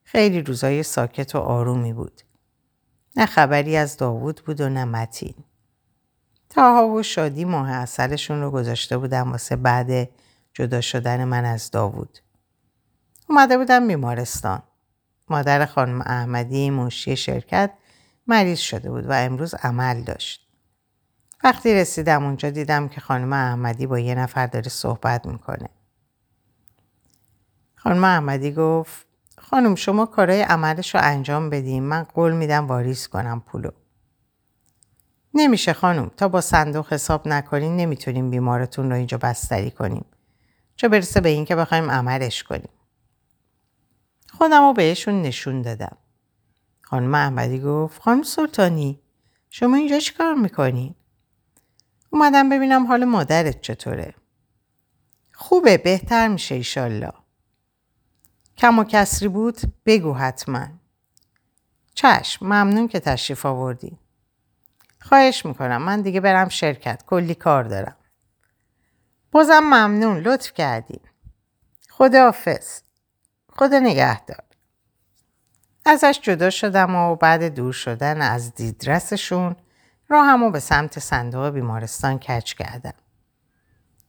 خیلی 0.04 0.42
روزای 0.42 0.82
ساکت 0.82 1.34
و 1.34 1.38
آرومی 1.38 1.92
بود. 1.92 2.22
نه 3.16 3.26
خبری 3.26 3.76
از 3.76 3.96
داوود 3.96 4.42
بود 4.46 4.60
و 4.60 4.68
نه 4.68 4.84
متین. 4.84 5.34
تاها 6.50 6.88
و 6.88 7.02
شادی 7.02 7.44
ماه 7.44 7.70
اصلشون 7.70 8.40
رو 8.40 8.50
گذاشته 8.50 8.98
بودم 8.98 9.32
واسه 9.32 9.56
بعد 9.56 10.08
جدا 10.54 10.80
شدن 10.80 11.24
من 11.24 11.44
از 11.44 11.70
داوود. 11.70 12.18
اومده 13.28 13.58
بودم 13.58 13.88
بیمارستان. 13.88 14.62
مادر 15.28 15.66
خانم 15.66 16.00
احمدی 16.00 16.70
منشی 16.70 17.16
شرکت 17.16 17.70
مریض 18.26 18.58
شده 18.58 18.90
بود 18.90 19.06
و 19.06 19.12
امروز 19.12 19.54
عمل 19.54 20.02
داشت. 20.02 20.48
وقتی 21.44 21.74
رسیدم 21.74 22.24
اونجا 22.24 22.50
دیدم 22.50 22.88
که 22.88 23.00
خانم 23.00 23.32
احمدی 23.32 23.86
با 23.86 23.98
یه 23.98 24.14
نفر 24.14 24.46
داره 24.46 24.68
صحبت 24.68 25.26
می‌کنه. 25.26 25.68
خانم 27.76 28.04
احمدی 28.04 28.52
گفت 28.52 29.06
خانم 29.38 29.74
شما 29.74 30.06
کارای 30.06 30.42
عملش 30.42 30.94
رو 30.94 31.00
انجام 31.04 31.50
بدیم 31.50 31.82
من 31.82 32.02
قول 32.02 32.32
میدم 32.32 32.66
واریز 32.66 33.08
کنم 33.08 33.40
پولو. 33.40 33.70
نمیشه 35.34 35.72
خانم 35.72 36.10
تا 36.16 36.28
با 36.28 36.40
صندوق 36.40 36.92
حساب 36.92 37.28
نکنین 37.28 37.76
نمی‌تونیم 37.76 38.30
بیمارتون 38.30 38.90
رو 38.90 38.96
اینجا 38.96 39.18
بستری 39.18 39.70
کنیم. 39.70 40.04
چه 40.82 40.88
برسه 40.88 41.20
به 41.20 41.28
این 41.28 41.44
که 41.44 41.56
بخوایم 41.56 41.90
عملش 41.90 42.42
کنیم. 42.42 42.68
خودم 44.32 44.62
رو 44.62 44.72
بهشون 44.72 45.22
نشون 45.22 45.62
دادم. 45.62 45.96
خانم 46.82 47.14
احمدی 47.14 47.60
گفت 47.60 48.02
خانم 48.02 48.22
سلطانی 48.22 49.00
شما 49.50 49.76
اینجا 49.76 49.98
چی 49.98 50.14
کار 50.14 50.34
می‌کنین؟ 50.34 50.94
اومدم 52.10 52.48
ببینم 52.48 52.86
حال 52.86 53.04
مادرت 53.04 53.60
چطوره. 53.60 54.14
خوبه 55.32 55.78
بهتر 55.78 56.28
میشه 56.28 56.54
ایشالله. 56.54 57.12
کم 58.56 58.78
و 58.78 58.84
کسری 58.84 59.28
بود 59.28 59.60
بگو 59.86 60.12
حتما. 60.12 60.66
چشم 61.94 62.46
ممنون 62.46 62.88
که 62.88 63.00
تشریف 63.00 63.46
آوردی. 63.46 63.98
خواهش 65.00 65.46
می‌کنم 65.46 65.82
من 65.82 66.00
دیگه 66.00 66.20
برم 66.20 66.48
شرکت 66.48 67.04
کلی 67.06 67.34
کار 67.34 67.64
دارم. 67.64 67.96
بازم 69.32 69.60
ممنون 69.60 70.18
لطف 70.18 70.52
کردی. 70.52 71.00
خدا 71.90 72.24
حافظ. 72.24 72.80
خدا 73.52 73.78
نگهدار. 73.78 74.44
ازش 75.86 76.20
جدا 76.22 76.50
شدم 76.50 76.94
و 76.94 77.16
بعد 77.16 77.54
دور 77.54 77.72
شدن 77.72 78.22
از 78.22 78.54
دیدرسشون 78.54 79.56
راهمو 80.08 80.50
به 80.50 80.60
سمت 80.60 80.98
صندوق 80.98 81.48
بیمارستان 81.48 82.18
کچ 82.18 82.54
کردم. 82.54 82.94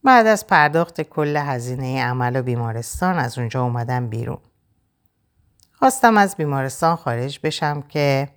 بعد 0.04 0.26
از 0.26 0.46
پرداخت 0.46 1.00
کل 1.00 1.36
هزینه 1.36 2.04
عمل 2.04 2.36
و 2.36 2.42
بیمارستان 2.42 3.18
از 3.18 3.38
اونجا 3.38 3.62
اومدم 3.62 4.08
بیرون. 4.08 4.40
خواستم 5.72 6.16
از 6.16 6.36
بیمارستان 6.36 6.96
خارج 6.96 7.40
بشم 7.42 7.82
که 7.82 8.28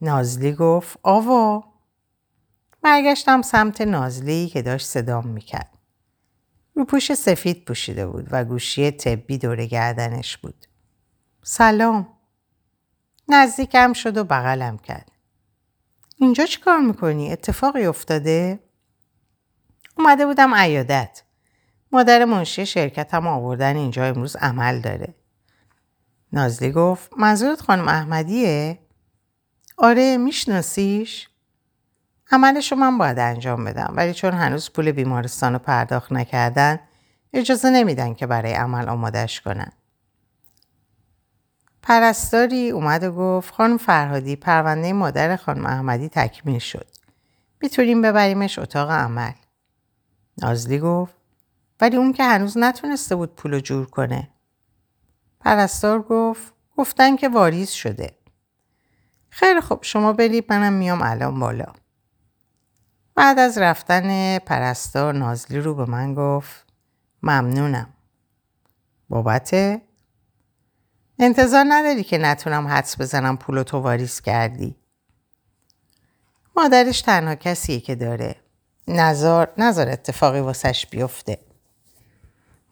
نازلی 0.00 0.52
گفت 0.52 0.98
آوا 1.02 1.64
برگشتم 2.82 3.42
سمت 3.42 3.80
نازلی 3.80 4.48
که 4.48 4.62
داشت 4.62 4.86
صدام 4.86 5.26
می‌کرد. 5.26 5.73
روپوش 6.74 7.14
سفید 7.14 7.64
پوشیده 7.64 8.06
بود 8.06 8.28
و 8.30 8.44
گوشی 8.44 8.90
طبی 8.90 9.38
دور 9.38 9.66
گردنش 9.66 10.36
بود. 10.36 10.66
سلام. 11.42 12.08
نزدیکم 13.28 13.92
شد 13.92 14.16
و 14.16 14.24
بغلم 14.24 14.78
کرد. 14.78 15.10
اینجا 16.16 16.46
چی 16.46 16.60
کار 16.60 16.78
می‌کنی؟ 16.78 17.32
اتفاقی 17.32 17.86
افتاده؟ 17.86 18.60
اومده 19.98 20.26
بودم 20.26 20.54
عیادت. 20.54 21.22
مادر 21.92 22.24
منشی 22.24 22.66
شرکتم 22.66 23.26
آوردن 23.26 23.76
اینجا 23.76 24.04
امروز 24.04 24.36
عمل 24.36 24.80
داره. 24.80 25.14
نازلی 26.32 26.72
گفت 26.72 27.10
منظورت 27.18 27.60
خانم 27.60 27.88
احمدیه؟ 27.88 28.78
آره 29.76 30.16
میشناسیش؟ 30.16 31.28
عملش 32.34 32.72
رو 32.72 32.78
من 32.78 32.98
باید 32.98 33.18
انجام 33.18 33.64
بدم 33.64 33.94
ولی 33.96 34.14
چون 34.14 34.32
هنوز 34.32 34.70
پول 34.70 34.92
بیمارستان 34.92 35.52
رو 35.52 35.58
پرداخت 35.58 36.12
نکردن 36.12 36.78
اجازه 37.32 37.70
نمیدن 37.70 38.14
که 38.14 38.26
برای 38.26 38.52
عمل 38.52 38.88
آمادش 38.88 39.40
کنن. 39.40 39.72
پرستاری 41.82 42.70
اومد 42.70 43.04
و 43.04 43.12
گفت 43.12 43.54
خانم 43.54 43.78
فرهادی 43.78 44.36
پرونده 44.36 44.92
مادر 44.92 45.36
خانم 45.36 45.66
احمدی 45.66 46.08
تکمیل 46.08 46.58
شد. 46.58 46.86
می‌تونیم 47.60 48.02
ببریمش 48.02 48.58
اتاق 48.58 48.90
عمل. 48.90 49.32
نازلی 50.42 50.78
گفت 50.78 51.14
ولی 51.80 51.96
اون 51.96 52.12
که 52.12 52.24
هنوز 52.24 52.58
نتونسته 52.58 53.16
بود 53.16 53.34
پول 53.34 53.60
جور 53.60 53.86
کنه. 53.86 54.28
پرستار 55.40 56.02
گفت 56.02 56.54
گفتن 56.76 57.16
که 57.16 57.28
واریز 57.28 57.70
شده. 57.70 58.18
خیلی 59.30 59.60
خب 59.60 59.78
شما 59.82 60.12
برید 60.12 60.44
منم 60.48 60.72
میام 60.72 61.02
الان 61.02 61.40
بالا. 61.40 61.83
بعد 63.14 63.38
از 63.38 63.58
رفتن 63.58 64.38
پرستار 64.38 65.14
نازلی 65.14 65.60
رو 65.60 65.74
به 65.74 65.84
من 65.84 66.14
گفت 66.14 66.66
ممنونم. 67.22 67.88
بابت 69.08 69.80
انتظار 71.18 71.64
نداری 71.68 72.04
که 72.04 72.18
نتونم 72.18 72.68
حدس 72.68 73.00
بزنم 73.00 73.36
پول 73.36 73.62
تو 73.62 73.78
واریز 73.78 74.20
کردی. 74.20 74.76
مادرش 76.56 77.02
تنها 77.02 77.34
کسیه 77.34 77.80
که 77.80 77.94
داره. 77.94 78.36
نظر 78.88 79.46
نظر 79.58 79.88
اتفاقی 79.88 80.40
واسش 80.40 80.86
بیفته. 80.86 81.38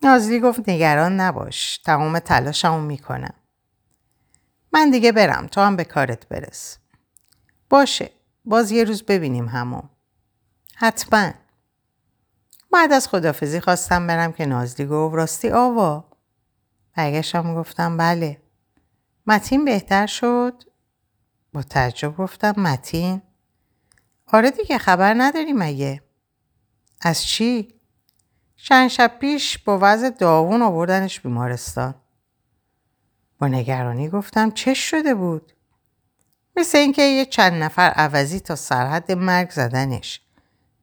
نازلی 0.02 0.40
گفت 0.40 0.68
نگران 0.68 1.20
نباش. 1.20 1.78
تمام 1.78 2.18
تلاشمو 2.18 2.80
می‌کنم. 2.80 3.34
من 4.72 4.90
دیگه 4.90 5.12
برم 5.12 5.46
تو 5.46 5.60
هم 5.60 5.76
به 5.76 5.84
کارت 5.84 6.28
برس. 6.28 6.78
باشه. 7.70 8.10
باز 8.44 8.70
یه 8.70 8.84
روز 8.84 9.02
ببینیم 9.02 9.48
همو. 9.48 9.82
حتما. 10.82 11.32
بعد 12.72 12.92
از 12.92 13.08
خدافزی 13.08 13.60
خواستم 13.60 14.06
برم 14.06 14.32
که 14.32 14.46
نازلی 14.46 14.86
گفت 14.86 15.14
راستی 15.14 15.50
آوا. 15.50 16.04
برگشتم 16.96 17.54
گفتم 17.54 17.96
بله. 17.96 18.42
متین 19.26 19.64
بهتر 19.64 20.06
شد؟ 20.06 20.62
با 21.52 21.62
تعجب 21.62 22.16
گفتم 22.16 22.60
متین؟ 22.60 23.22
آره 24.26 24.50
دیگه 24.50 24.78
خبر 24.78 25.14
نداری 25.18 25.52
مگه؟ 25.52 26.02
از 27.00 27.22
چی؟ 27.22 27.80
چند 28.56 28.88
شب 28.88 29.18
پیش 29.20 29.58
با 29.58 29.78
وضع 29.82 30.10
داغون 30.10 30.62
آوردنش 30.62 31.20
بیمارستان. 31.20 31.94
با 33.38 33.48
نگرانی 33.48 34.08
گفتم 34.08 34.50
چه 34.50 34.74
شده 34.74 35.14
بود؟ 35.14 35.52
مثل 36.56 36.78
اینکه 36.78 37.02
یه 37.02 37.24
چند 37.24 37.62
نفر 37.62 37.90
عوضی 37.90 38.40
تا 38.40 38.56
سرحد 38.56 39.12
مرگ 39.12 39.50
زدنش 39.50 40.20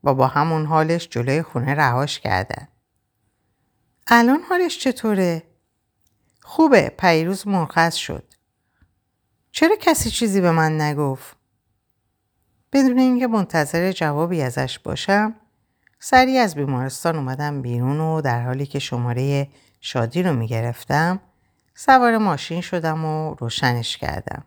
و 0.04 0.14
با 0.14 0.28
همون 0.28 0.66
حالش 0.66 1.08
جلوی 1.10 1.42
خونه 1.42 1.76
رهاش 1.76 2.20
کردن. 2.20 2.68
الان 4.08 4.40
حالش 4.50 4.80
چطوره؟ 4.80 5.44
خوبه 6.42 6.90
پیروز 7.00 7.48
مرخص 7.48 7.96
شد. 7.96 8.34
چرا 9.52 9.76
کسی 9.76 10.10
چیزی 10.10 10.42
به 10.42 10.52
من 10.52 10.82
نگفت؟ 10.82 11.38
بدون 12.74 13.00
اینکه 13.00 13.28
منتظر 13.28 13.92
جوابی 13.92 14.42
ازش 14.42 14.80
باشم 14.80 15.36
سریع 16.00 16.42
از 16.42 16.56
بیمارستان 16.56 17.16
اومدم 17.16 17.62
بیرون 17.62 18.00
و 18.00 18.22
در 18.22 18.46
حالی 18.46 18.66
که 18.66 18.80
شماره 18.80 19.48
شادی 19.82 20.24
رو 20.24 20.34
می‌گرفتم 20.34 21.20
سوار 21.76 22.18
ماشین 22.18 22.62
شدم 22.62 23.06
و 23.06 23.34
روشنش 23.34 23.98
کردم. 23.98 24.44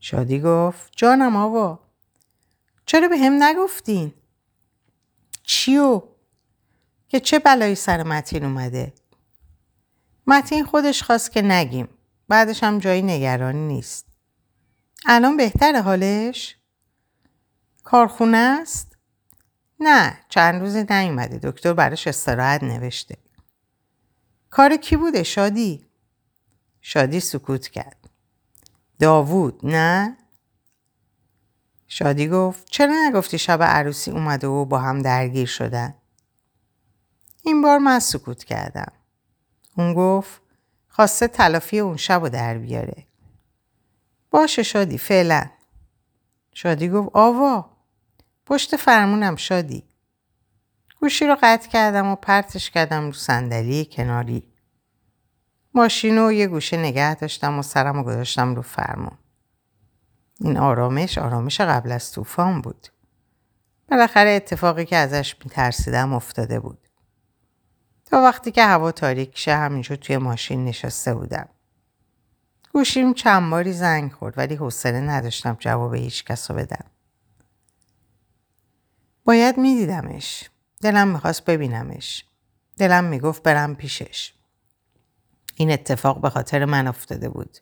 شادی 0.00 0.40
گفت 0.40 0.92
جانم 0.96 1.36
آوا 1.36 1.78
چرا 2.86 3.08
به 3.08 3.18
هم 3.18 3.42
نگفتین؟ 3.42 4.12
چیو؟ 5.48 6.02
که 7.08 7.20
چه 7.20 7.38
بلایی 7.38 7.74
سر 7.74 8.02
متین 8.02 8.44
اومده؟ 8.44 8.92
متین 10.26 10.64
خودش 10.64 11.02
خواست 11.02 11.32
که 11.32 11.42
نگیم. 11.42 11.88
بعدش 12.28 12.62
هم 12.62 12.78
جایی 12.78 13.02
نگرانی 13.02 13.66
نیست. 13.66 14.06
الان 15.06 15.36
بهتر 15.36 15.82
حالش؟ 15.82 16.56
کارخونه 17.84 18.36
است؟ 18.36 18.96
نه 19.80 20.18
چند 20.28 20.60
روزی 20.60 20.84
نیومده 20.90 21.50
دکتر 21.50 21.72
براش 21.72 22.06
استراحت 22.06 22.62
نوشته. 22.62 23.16
کار 24.50 24.76
کی 24.76 24.96
بوده 24.96 25.22
شادی؟ 25.22 25.86
شادی 26.80 27.20
سکوت 27.20 27.68
کرد. 27.68 28.10
داوود 28.98 29.66
نه؟ 29.66 30.16
شادی 31.88 32.28
گفت 32.28 32.70
چرا 32.70 32.94
نگفتی 33.08 33.38
شب 33.38 33.62
عروسی 33.62 34.10
اومده 34.10 34.46
و 34.46 34.64
با 34.64 34.78
هم 34.78 35.02
درگیر 35.02 35.46
شدن؟ 35.46 35.94
این 37.42 37.62
بار 37.62 37.78
من 37.78 37.98
سکوت 37.98 38.44
کردم. 38.44 38.92
اون 39.76 39.94
گفت 39.94 40.40
خواسته 40.88 41.28
تلافی 41.28 41.78
اون 41.78 41.96
شب 41.96 42.20
رو 42.20 42.28
در 42.28 42.58
بیاره. 42.58 43.06
باشه 44.30 44.62
شادی 44.62 44.98
فعلا. 44.98 45.46
شادی 46.54 46.88
گفت 46.88 47.10
آوا 47.12 47.70
پشت 48.46 48.76
فرمونم 48.76 49.36
شادی. 49.36 49.84
گوشی 51.00 51.26
رو 51.26 51.36
قطع 51.42 51.68
کردم 51.68 52.06
و 52.06 52.16
پرتش 52.16 52.70
کردم 52.70 53.06
رو 53.06 53.12
صندلی 53.12 53.84
کناری. 53.84 54.42
ماشین 55.74 56.18
رو 56.18 56.32
یه 56.32 56.46
گوشه 56.46 56.76
نگه 56.76 57.14
داشتم 57.14 57.58
و 57.58 57.62
سرم 57.62 57.96
رو 57.96 58.02
گذاشتم 58.02 58.54
رو 58.54 58.62
فرمون. 58.62 59.18
این 60.40 60.58
آرامش 60.58 61.18
آرامش 61.18 61.60
قبل 61.60 61.92
از 61.92 62.12
طوفان 62.12 62.60
بود. 62.60 62.88
بالاخره 63.90 64.30
اتفاقی 64.30 64.84
که 64.84 64.96
ازش 64.96 65.36
میترسیدم 65.44 66.12
افتاده 66.12 66.60
بود. 66.60 66.88
تا 68.04 68.22
وقتی 68.22 68.50
که 68.50 68.64
هوا 68.64 68.92
تاریک 68.92 69.38
شه 69.38 69.54
همینجور 69.54 69.96
توی 69.96 70.16
ماشین 70.16 70.64
نشسته 70.64 71.14
بودم. 71.14 71.48
گوشیم 72.72 73.14
چند 73.14 73.50
باری 73.50 73.72
زنگ 73.72 74.12
خورد 74.12 74.38
ولی 74.38 74.54
حوصله 74.54 75.00
نداشتم 75.00 75.56
جواب 75.60 75.94
هیچ 75.94 76.24
کس 76.24 76.50
رو 76.50 76.56
بدم. 76.56 76.84
باید 79.24 79.58
میدیدمش. 79.58 80.50
دلم 80.80 81.08
می‌خواست 81.08 81.44
ببینمش. 81.44 82.24
دلم 82.78 83.04
می‌گفت 83.04 83.42
برم 83.42 83.74
پیشش. 83.74 84.34
این 85.54 85.70
اتفاق 85.70 86.20
به 86.20 86.30
خاطر 86.30 86.64
من 86.64 86.86
افتاده 86.86 87.28
بود. 87.28 87.58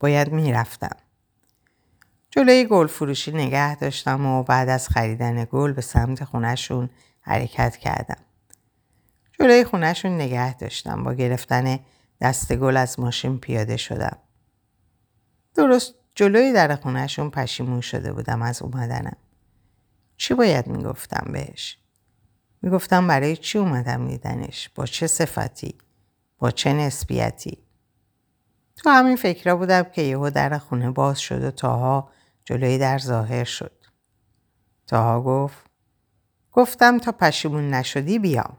باید 0.00 0.32
می‌رفتم. 0.32 0.96
جلوی 2.36 2.64
گل 2.64 2.86
فروشی 2.86 3.32
نگه 3.32 3.76
داشتم 3.76 4.26
و 4.26 4.42
بعد 4.42 4.68
از 4.68 4.88
خریدن 4.88 5.44
گل 5.44 5.72
به 5.72 5.82
سمت 5.82 6.24
خونهشون 6.24 6.90
حرکت 7.20 7.76
کردم. 7.76 8.22
جلوی 9.40 9.64
خونهشون 9.64 10.14
نگه 10.14 10.54
داشتم. 10.54 11.04
با 11.04 11.14
گرفتن 11.14 11.78
دست 12.20 12.52
گل 12.52 12.76
از 12.76 13.00
ماشین 13.00 13.38
پیاده 13.38 13.76
شدم. 13.76 14.18
درست 15.54 15.94
جلوی 16.14 16.52
در 16.52 16.76
خونهشون 16.76 17.30
پشیمون 17.30 17.80
شده 17.80 18.12
بودم 18.12 18.42
از 18.42 18.62
اومدنم. 18.62 19.16
چی 20.16 20.34
باید 20.34 20.66
می‌گفتم 20.66 21.32
بهش؟ 21.32 21.78
می‌گفتم 22.62 23.06
برای 23.06 23.36
چی 23.36 23.58
اومدم 23.58 24.08
دیدنش؟ 24.08 24.70
با 24.74 24.86
چه 24.86 25.06
صفتی؟ 25.06 25.74
با 26.38 26.50
چه 26.50 26.72
نسبیتی؟ 26.72 27.58
تو 28.76 28.90
همین 28.90 29.16
فکرها 29.16 29.56
بودم 29.56 29.82
که 29.82 30.02
یهو 30.02 30.30
در 30.30 30.58
خونه 30.58 30.90
باز 30.90 31.20
شد 31.20 31.44
و 31.44 31.50
تاها 31.50 32.15
جلوی 32.46 32.78
در 32.78 32.98
ظاهر 32.98 33.44
شد. 33.44 33.84
تاها 34.86 35.22
گفت 35.22 35.66
گفتم 36.52 36.98
تا 36.98 37.12
پشیمون 37.12 37.70
نشدی 37.70 38.18
بیام. 38.18 38.56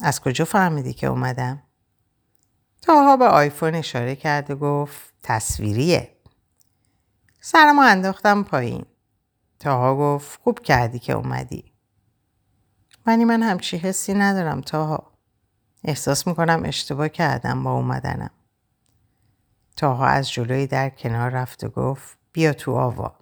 از 0.00 0.20
کجا 0.20 0.44
فهمیدی 0.44 0.92
که 0.92 1.06
اومدم؟ 1.06 1.62
تاها 2.82 3.16
به 3.16 3.24
آیفون 3.24 3.74
اشاره 3.74 4.16
کرد 4.16 4.50
و 4.50 4.56
گفت 4.56 5.14
تصویریه. 5.22 6.16
سرمو 7.40 7.82
انداختم 7.82 8.42
پایین. 8.42 8.84
تاها 9.58 9.96
گفت 9.96 10.40
خوب 10.40 10.58
کردی 10.58 10.98
که 10.98 11.12
اومدی. 11.12 11.72
ولی 13.06 13.24
من 13.24 13.42
همچی 13.42 13.76
حسی 13.76 14.14
ندارم 14.14 14.60
تاها. 14.60 15.12
احساس 15.84 16.26
می‌کنم 16.26 16.62
اشتباه 16.64 17.08
کردم 17.08 17.64
با 17.64 17.72
اومدنم. 17.72 18.30
تاها 19.76 20.06
از 20.06 20.30
جلوی 20.30 20.66
در 20.66 20.90
کنار 20.90 21.30
رفت 21.30 21.64
و 21.64 21.68
گفت 21.68 22.19
بیا 22.32 22.52
تو 22.52 22.74
آوا. 22.76 23.14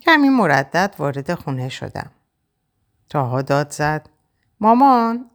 کمی 0.00 0.28
مردد 0.28 0.94
وارد 0.98 1.34
خونه 1.34 1.68
شدم. 1.68 2.10
تاها 3.08 3.42
داد 3.42 3.70
زد 3.70 4.08
مامان 4.60 5.30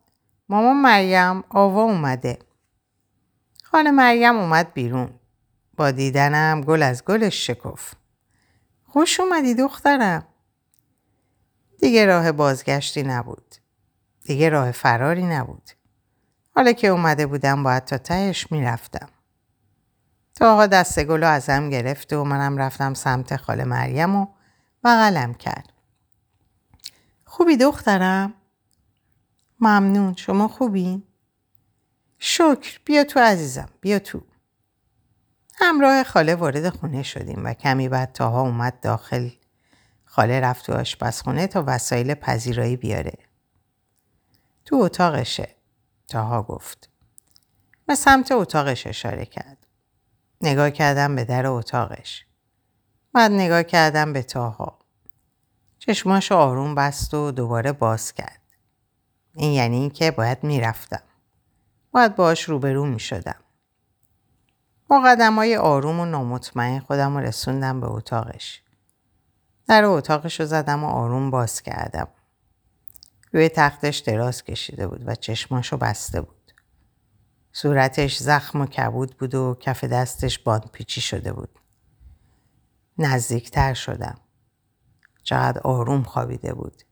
مامان 0.49 0.75
مریم 0.82 1.43
آوا 1.49 1.84
اومده. 1.84 2.39
خانه 3.63 3.91
مریم 3.91 4.38
اومد 4.38 4.73
بیرون. 4.73 5.10
با 5.78 5.91
دیدنم 5.91 6.62
گل 6.62 6.84
از 6.84 7.06
گلش 7.06 7.47
شکف. 7.47 7.93
خوش 8.84 9.19
اومدی 9.19 9.56
دخترم. 9.56 10.28
دیگه 11.80 12.06
راه 12.06 12.32
بازگشتی 12.32 13.04
نبود. 13.04 13.56
دیگه 14.23 14.49
راه 14.49 14.71
فراری 14.71 15.23
نبود. 15.23 15.69
حالا 16.56 16.71
که 16.71 16.88
اومده 16.88 17.25
بودم 17.25 17.63
باید 17.63 17.86
تا 17.86 17.97
تهش 17.97 18.52
می‌رفتم. 18.52 19.10
تاها 20.39 20.67
دست 20.67 21.04
گلو 21.04 21.28
ازم 21.28 21.69
گرفت 21.69 22.13
و 22.13 22.23
منم 22.23 22.58
رفتم 22.58 22.93
سمت 22.93 23.36
خاله 23.36 23.63
مریم 23.63 24.15
و 24.15 24.28
بغلم 24.84 25.34
کرد. 25.34 25.73
خوبی 27.25 27.58
دخترم؟ 27.58 28.34
ممنون 29.60 30.15
شما 30.15 30.47
خوبین؟ 30.47 31.04
شکر 32.19 32.80
بیا 32.86 33.04
تو 33.04 33.19
عزیزم 33.19 33.69
بیا 33.82 33.99
تو. 33.99 34.21
همراه 35.56 36.04
خاله 36.04 36.36
وارد 36.36 36.69
خونه 36.69 37.04
شدیم 37.04 37.45
و 37.45 37.54
کمی 37.54 37.89
بعد 37.89 38.13
تاها 38.13 38.41
اومد 38.41 38.80
داخل 38.80 39.30
خاله 40.06 40.39
رفت 40.39 40.65
تو 40.65 40.73
آشپزخونه 40.73 41.47
تا 41.47 41.63
وسایل 41.67 42.13
پذیرایی 42.13 42.78
بیاره. 42.78 43.17
تو 44.65 44.75
اتاقشه 44.75 45.56
تاها 46.08 46.43
گفت. 46.43 46.89
به 47.86 47.95
سمت 47.95 48.32
اتاقش 48.32 48.88
اشاره 48.88 49.25
کرد. 49.25 49.59
نگاه 50.41 50.71
کردم 50.71 51.15
به 51.15 51.25
در 51.25 51.47
اتاقش. 51.47 52.25
بعد 53.13 53.32
نگاه 53.32 53.63
کردم 53.63 54.13
به 54.13 54.23
تاها. 54.23 54.80
چشماش 55.80 56.32
آروم 56.32 56.75
بست 56.75 57.13
و 57.13 57.32
دوباره 57.32 57.71
باز 57.71 58.13
کرد. 58.13 58.41
این 59.36 59.52
یعنی 59.52 59.78
اینکه 59.78 60.12
باید 60.12 60.43
می‌رفتم. 60.43 61.02
باید 61.91 62.15
باش 62.15 62.43
روبرو 62.43 62.86
می 62.86 62.99
شدم. 62.99 63.39
با 64.88 65.02
قدم 65.06 65.36
های 65.36 65.56
آروم 65.56 65.99
و 65.99 66.06
نامطمئن 66.06 66.80
خودم 66.80 67.17
رو 67.17 67.23
رسوندم 67.23 67.82
به 67.82 67.88
اتاقش. 67.88 68.63
در 69.67 69.84
اتاقش 69.84 70.39
رو 70.39 70.45
زدم 70.45 70.84
و 70.84 70.88
آروم 70.88 71.32
باز 71.32 71.62
کردم. 71.62 72.08
روی 73.34 73.49
تختش 73.49 73.97
دراز 73.97 74.43
کشیده 74.43 74.88
بود 74.88 75.08
و 75.08 75.15
چشماشو 75.15 75.78
بسته 75.78 76.21
بود. 76.21 76.38
صورتش 77.51 78.17
زخم 78.17 78.62
و 78.62 78.65
کبود 78.65 79.17
بود 79.17 79.35
و 79.35 79.57
کف 79.59 79.83
دستش 79.83 80.39
پیچی 80.73 81.01
شده 81.01 81.33
بود. 81.33 81.59
نزدیکتر 82.97 83.73
شدم. 83.73 84.17
چقدر 85.23 85.62
آروم 85.62 86.03
خوابیده 86.03 86.53
بود. 86.53 86.83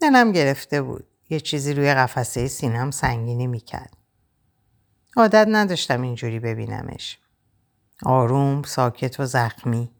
دلم 0.00 0.32
گرفته 0.32 0.82
بود. 0.82 1.06
یه 1.30 1.40
چیزی 1.40 1.74
روی 1.74 1.94
قفسه 1.94 2.48
سینم 2.48 2.90
سنگینی 2.90 3.46
می‌کرد. 3.46 3.96
عادت 5.16 5.46
نداشتم 5.50 6.02
اینجوری 6.02 6.40
ببینمش. 6.40 7.18
آروم، 8.02 8.62
ساکت 8.62 9.20
و 9.20 9.26
زخمی. 9.26 9.90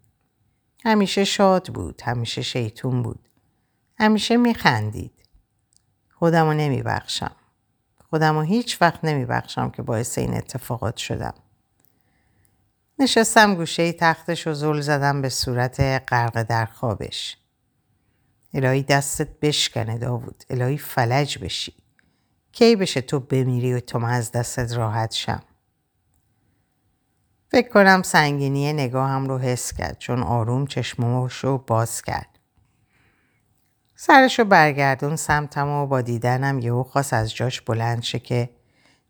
همیشه 0.85 1.25
شاد 1.25 1.69
بود. 1.69 2.03
همیشه 2.05 2.43
شیطون 2.43 3.03
بود. 3.03 3.29
همیشه 3.99 4.37
میخندید. 4.37 5.29
خودمو 6.11 6.53
نمیبخشم. 6.53 7.37
خودم 8.11 8.37
و 8.37 8.43
هیچ 8.43 8.83
وقت 8.83 9.05
نمی 9.05 9.25
بخشم 9.25 9.71
که 9.71 9.83
باعث 9.83 10.19
این 10.19 10.35
اتفاقات 10.35 10.97
شدم. 10.97 11.35
نشستم 12.99 13.55
گوشه 13.55 13.93
تختش 13.93 14.47
و 14.47 14.55
زل 14.55 14.81
زدم 14.81 15.23
به 15.23 15.29
صورت 15.29 15.81
غرق 15.81 16.43
در 16.43 16.67
خوابش. 16.67 17.37
الهی 18.55 18.83
دستت 18.83 19.41
بشکنه 19.41 19.99
داوود. 19.99 20.45
الهی 20.51 20.79
فلج 20.79 21.39
بشی. 21.39 21.75
کی 22.53 22.77
بشه 22.77 23.01
تو 23.01 23.21
بمیری 23.21 23.75
و 23.75 23.81
تو 23.81 24.05
از 24.05 24.33
دستت 24.33 24.73
راحت 24.73 25.15
شم. 25.15 25.43
فکر 27.51 27.69
کنم 27.69 28.03
سنگینی 28.03 28.73
نگاهم 28.73 29.29
رو 29.29 29.39
حس 29.39 29.73
کرد 29.73 29.99
چون 29.99 30.23
آروم 30.23 30.67
چشممو 30.67 31.29
باز 31.67 32.03
کرد. 32.03 32.38
سرشو 34.01 34.45
برگردون 34.45 35.17
سمتم 35.17 35.69
و 35.69 35.87
با 35.87 36.01
دیدنم 36.01 36.59
یهو 36.59 36.83
خواست 36.83 37.13
از 37.13 37.35
جاش 37.35 37.61
بلند 37.61 38.03
شه 38.03 38.19
که 38.19 38.51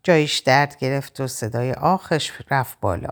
جایش 0.03 0.39
درد 0.39 0.77
گرفت 0.77 1.19
و 1.19 1.27
صدای 1.27 1.73
آخش 1.73 2.31
رفت 2.51 2.79
بالا. 2.79 3.09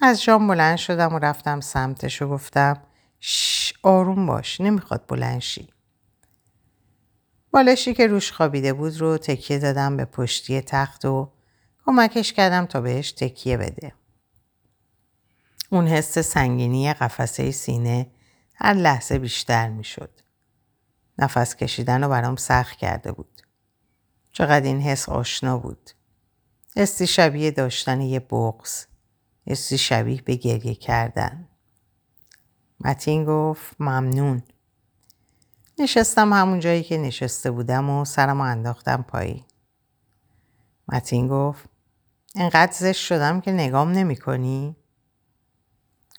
از 0.00 0.22
جام 0.22 0.48
بلند 0.48 0.76
شدم 0.76 1.14
و 1.14 1.18
رفتم 1.18 1.60
سمتش 1.60 2.22
و 2.22 2.28
گفتم 2.28 2.82
شش 3.20 3.74
آروم 3.82 4.26
باش 4.26 4.60
نمی‌خواد 4.60 5.04
بلند 5.08 5.40
شی. 5.40 5.68
بالشی 7.50 7.94
که 7.94 8.06
روش 8.06 8.32
خوابیده 8.32 8.72
بود 8.72 9.00
رو 9.00 9.18
تکیه 9.18 9.58
دادم 9.58 9.96
به 9.96 10.04
پشتی 10.04 10.60
تخت 10.60 11.04
و 11.04 11.32
کمکش 11.86 12.32
کردم 12.32 12.66
تا 12.66 12.80
بهش 12.80 13.12
تکیه 13.12 13.56
بده. 13.56 13.92
اون 15.70 15.86
حس 15.86 16.18
سنگینی 16.18 16.92
قفسه 16.92 17.50
سینه 17.50 18.06
هر 18.54 18.74
لحظه 18.74 19.18
بیشتر 19.18 19.68
می‌شد. 19.68 20.25
نفس 21.18 21.56
کشیدن 21.56 22.04
رو 22.04 22.10
برام 22.10 22.36
سخت 22.36 22.78
کرده 22.78 23.12
بود. 23.12 23.42
چقدر 24.32 24.64
این 24.64 24.80
حس 24.80 25.08
آشنا 25.08 25.58
بود. 25.58 25.90
حسی 26.76 27.06
شبیه 27.06 27.50
داشتن 27.50 28.00
یه 28.00 28.20
بغز. 28.20 28.86
حسی 29.46 29.78
شبیه 29.78 30.22
به 30.22 30.34
گریه 30.34 30.74
کردن. 30.74 31.48
متین 32.80 33.24
گفت 33.24 33.76
ممنون. 33.80 34.42
نشستم 35.78 36.32
همون 36.32 36.60
جایی 36.60 36.82
که 36.82 36.98
نشسته 36.98 37.50
بودم 37.50 37.90
و 37.90 38.04
سرم 38.04 38.40
انداختم 38.40 39.02
پایی. 39.08 39.44
متین 40.88 41.28
گفت 41.28 41.68
انقدر 42.34 42.72
زشت 42.72 43.04
شدم 43.06 43.40
که 43.40 43.52
نگام 43.52 43.92
نمی 43.92 44.16
کنی؟ 44.16 44.76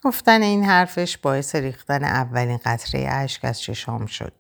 گفتن 0.04 0.42
این 0.42 0.64
حرفش 0.64 1.18
باعث 1.18 1.56
ریختن 1.56 2.04
اولین 2.04 2.58
قطره 2.58 3.08
اشک 3.10 3.46
از 3.46 3.62
چشام 3.62 4.06
شد. 4.06 4.37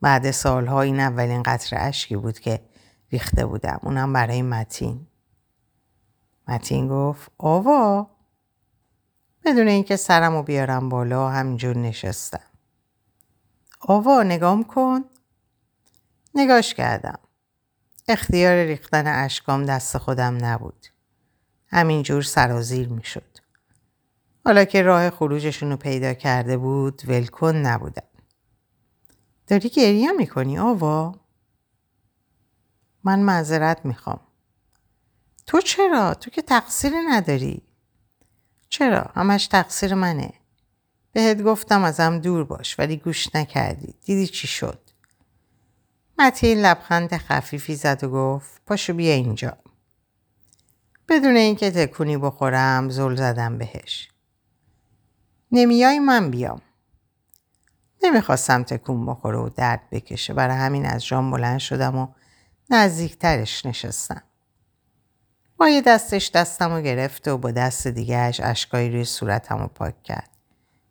بعد 0.00 0.30
سالها 0.30 0.82
این 0.82 1.00
اولین 1.00 1.42
قطر 1.42 1.76
اشکی 1.80 2.16
بود 2.16 2.38
که 2.38 2.60
ریخته 3.12 3.46
بودم. 3.46 3.80
اونم 3.82 4.12
برای 4.12 4.42
متین. 4.42 5.06
متین 6.48 6.88
گفت 6.88 7.30
آوا 7.38 8.10
بدون 9.44 9.68
اینکه 9.68 9.96
سرم 9.96 10.32
رو 10.32 10.42
بیارم 10.42 10.88
بالا 10.88 11.28
همینجور 11.28 11.76
نشستم. 11.76 12.50
آوا 13.80 14.22
نگام 14.22 14.64
کن. 14.64 15.04
نگاش 16.34 16.74
کردم. 16.74 17.18
اختیار 18.08 18.64
ریختن 18.64 19.24
اشکام 19.24 19.64
دست 19.64 19.98
خودم 19.98 20.44
نبود. 20.44 20.86
همینجور 21.66 22.22
سرازیر 22.22 22.88
می 22.88 23.04
شد. 23.04 23.38
حالا 24.44 24.64
که 24.64 24.82
راه 24.82 25.10
خروجشون 25.10 25.70
رو 25.70 25.76
پیدا 25.76 26.14
کرده 26.14 26.56
بود 26.56 27.02
ولکن 27.06 27.56
نبودم. 27.56 28.09
داری 29.50 29.68
گریه 29.68 30.12
می‌کنی 30.12 30.58
آوا؟ 30.58 31.14
من 33.04 33.20
معذرت 33.20 33.86
می‌خوام. 33.86 34.20
تو 35.46 35.60
چرا؟ 35.60 36.14
تو 36.14 36.30
که 36.30 36.42
تقصیری 36.42 36.96
نداری. 37.08 37.62
چرا؟ 38.68 39.10
همش 39.14 39.46
تقصیر 39.46 39.94
منه. 39.94 40.32
بهت 41.12 41.42
گفتم 41.42 41.84
ازم 41.84 42.18
دور 42.18 42.44
باش 42.44 42.78
ولی 42.78 42.96
گوش 42.96 43.34
نکردی. 43.34 43.94
دیدی 44.04 44.26
چی 44.26 44.46
شد؟ 44.46 44.90
متین 46.18 46.58
لبخند 46.58 47.16
خفیفی 47.16 47.76
زد 47.76 48.04
و 48.04 48.10
گفت 48.10 48.62
پاشو 48.66 48.94
بیا 48.94 49.14
اینجا. 49.14 49.58
بدون 51.08 51.36
اینکه 51.36 51.70
تکونی 51.70 52.16
بخورم 52.16 52.88
زل 52.88 53.14
زدم 53.14 53.58
بهش. 53.58 54.10
نمیای 55.52 55.98
من 55.98 56.30
بیام. 56.30 56.62
نمی‌خواستم 58.02 58.62
تکون 58.62 59.06
بخوره 59.06 59.38
و 59.38 59.48
درد 59.48 59.90
بکشه 59.90 60.34
برای 60.34 60.56
همین 60.56 60.86
از 60.86 61.04
جام 61.04 61.30
بلند 61.30 61.58
شدم 61.58 61.96
و 61.96 62.08
نزدیکترش 62.70 63.66
نشستم. 63.66 64.22
با 65.56 65.68
یه 65.68 65.80
دستش 65.80 66.30
دستم 66.30 66.72
رو 66.72 66.80
گرفت 66.80 67.28
و 67.28 67.38
با 67.38 67.50
دست 67.50 67.86
دیگهش 67.86 68.40
اشکایی 68.40 68.90
روی 68.90 69.04
صورتم 69.04 69.58
رو 69.58 69.66
پاک 69.66 70.02
کرد 70.02 70.30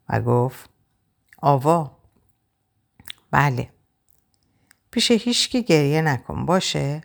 و 0.09 0.21
گفت 0.21 0.69
آوا 1.41 1.99
بله 3.31 3.69
پیش 4.91 5.11
هیچکی 5.11 5.63
گریه 5.63 6.01
نکن 6.01 6.45
باشه؟ 6.45 7.01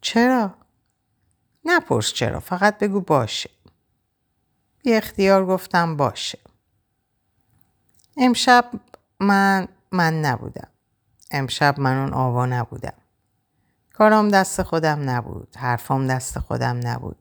چرا؟ 0.00 0.54
نپرس 1.64 2.12
چرا 2.12 2.40
فقط 2.40 2.78
بگو 2.78 3.00
باشه 3.00 3.50
بی 4.82 4.94
اختیار 4.94 5.46
گفتم 5.46 5.96
باشه 5.96 6.38
امشب 8.22 8.70
من 9.20 9.68
من 9.92 10.20
نبودم 10.20 10.68
امشب 11.30 11.80
من 11.80 11.98
اون 11.98 12.12
آوا 12.12 12.46
نبودم 12.46 12.94
کارام 13.92 14.28
دست 14.28 14.62
خودم 14.62 15.10
نبود 15.10 15.56
حرفام 15.56 16.06
دست 16.06 16.38
خودم 16.38 16.80
نبود 16.82 17.16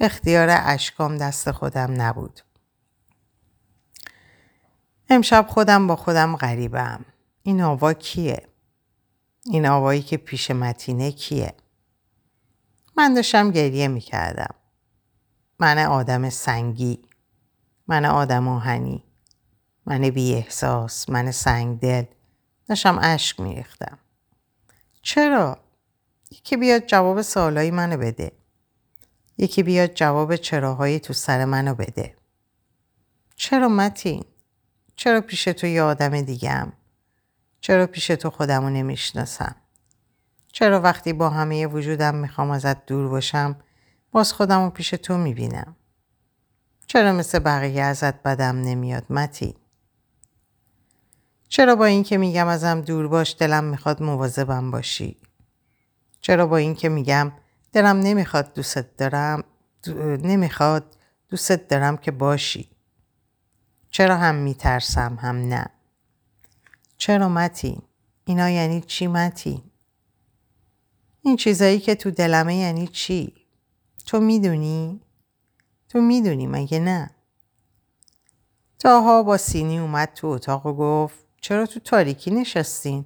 اختیار 0.00 0.48
اشکام 0.50 1.18
دست 1.18 1.50
خودم 1.50 2.02
نبود 2.02 2.40
امشب 5.10 5.46
خودم 5.48 5.86
با 5.86 5.96
خودم 5.96 6.36
غریبم 6.36 7.04
این 7.42 7.62
آوا 7.62 7.92
کیه؟ 7.92 8.48
این 9.46 9.66
آوایی 9.66 10.02
که 10.02 10.16
پیش 10.16 10.50
متینه 10.50 11.12
کیه؟ 11.12 11.54
من 12.96 13.14
داشتم 13.14 13.50
گریه 13.50 13.88
می‌کردم. 13.88 14.54
من 15.58 15.78
آدم 15.78 16.30
سنگی. 16.30 17.02
من 17.88 18.04
آدم 18.04 18.48
آهنی. 18.48 19.04
من 19.86 20.10
بی 20.10 20.34
احساس. 20.34 21.08
من 21.08 21.30
سنگ 21.30 21.80
دل. 21.80 22.04
داشتم 22.68 22.98
اشک 23.02 23.40
میریختم. 23.40 23.98
چرا؟ 25.02 25.58
یکی 26.30 26.56
بیاد 26.56 26.86
جواب 26.86 27.22
سوالایی 27.22 27.70
منو 27.70 27.96
بده. 27.96 28.32
یکی 29.38 29.62
بیاد 29.62 29.94
جواب 29.94 30.36
چراهایی 30.36 31.00
تو 31.00 31.12
سر 31.12 31.44
منو 31.44 31.74
بده. 31.74 32.14
چرا 33.36 33.68
متین؟ 33.68 34.24
چرا 34.96 35.20
پیش 35.20 35.44
تو 35.44 35.66
یه 35.66 35.82
آدم 35.82 36.20
دیگم؟ 36.20 36.72
چرا 37.60 37.86
پیش 37.86 38.06
تو 38.06 38.30
خودمو 38.30 38.70
نمی‌شناسم؟ 38.70 39.56
چرا 40.52 40.80
وقتی 40.80 41.12
با 41.12 41.30
همه 41.30 41.66
وجودم 41.66 42.14
می‌خوام 42.14 42.50
ازت 42.50 42.86
دور 42.86 43.08
باشم 43.08 43.56
باز 44.12 44.32
خودمو 44.32 44.70
پیش 44.70 44.90
تو 44.90 45.18
می‌بینم؟ 45.18 45.76
چرا 46.86 47.12
مثل 47.12 47.38
بقیه 47.38 47.82
ازت 47.82 48.22
بدم 48.22 48.56
نمیاد 48.56 49.12
متی؟ 49.12 49.56
چرا 51.52 51.76
با 51.76 51.84
اینکه 51.84 52.18
میگم 52.18 52.46
ازم 52.46 52.80
دور 52.80 53.08
باش 53.08 53.36
دلم 53.38 53.64
می‌خواد 53.64 54.02
مواظبم 54.02 54.70
باشی؟ 54.70 55.16
چرا 56.20 56.46
با 56.46 56.56
اینکه 56.56 56.88
میگم 56.88 57.32
دلم 57.72 58.00
نمی‌خواد 58.00 58.54
دوست 58.54 58.96
دارم 58.96 59.44
نمی‌خواد 60.22 60.96
دوست 61.28 61.52
دارم 61.52 61.96
که 61.96 62.10
باشی؟ 62.10 62.68
چرا 63.90 64.16
هم 64.16 64.34
میترسم 64.34 65.18
هم 65.20 65.36
نه؟ 65.36 65.66
چرا 66.96 67.28
متی؟ 67.28 67.82
اینا 68.24 68.50
یعنی 68.50 68.80
چی 68.80 69.06
متی؟ 69.06 69.62
این 71.22 71.36
چیزایی 71.36 71.78
که 71.78 71.94
تو 71.94 72.10
دلمه 72.10 72.54
یعنی 72.54 72.86
چی؟ 72.86 73.34
تو 74.06 74.20
می‌دونی؟ 74.20 75.00
تو 75.88 76.00
می‌دونی 76.00 76.46
مگه 76.46 76.78
نه؟ 76.78 77.10
تاها 78.78 79.22
با 79.22 79.36
سینی 79.36 79.78
اومد 79.78 80.12
تو 80.14 80.26
اتاق 80.26 80.66
و 80.66 80.72
گفت 80.72 81.31
چرا 81.42 81.66
تو 81.66 81.80
تاریکی 81.80 82.30
نشستین؟ 82.30 83.04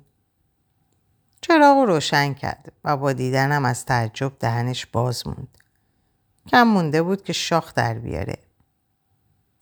چراغ 1.41 1.77
روشن 1.77 2.35
کرد 2.35 2.73
و 2.85 2.97
با 2.97 3.13
دیدنم 3.13 3.65
از 3.65 3.85
تعجب 3.85 4.33
دهنش 4.39 4.87
باز 4.87 5.27
موند. 5.27 5.59
کم 6.49 6.63
مونده 6.63 7.03
بود 7.03 7.23
که 7.23 7.33
شاخ 7.33 7.75
در 7.75 7.95
بیاره. 7.95 8.39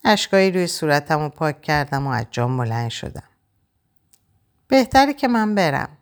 اشکایی 0.04 0.50
روی 0.50 0.66
صورتم 0.66 1.20
و 1.20 1.28
پاک 1.28 1.62
کردم 1.62 2.06
و 2.06 2.10
از 2.10 2.26
جام 2.30 2.58
بلند 2.58 2.90
شدم. 2.90 3.28
بهتره 4.68 5.14
که 5.14 5.28
من 5.28 5.54
برم. 5.54 5.96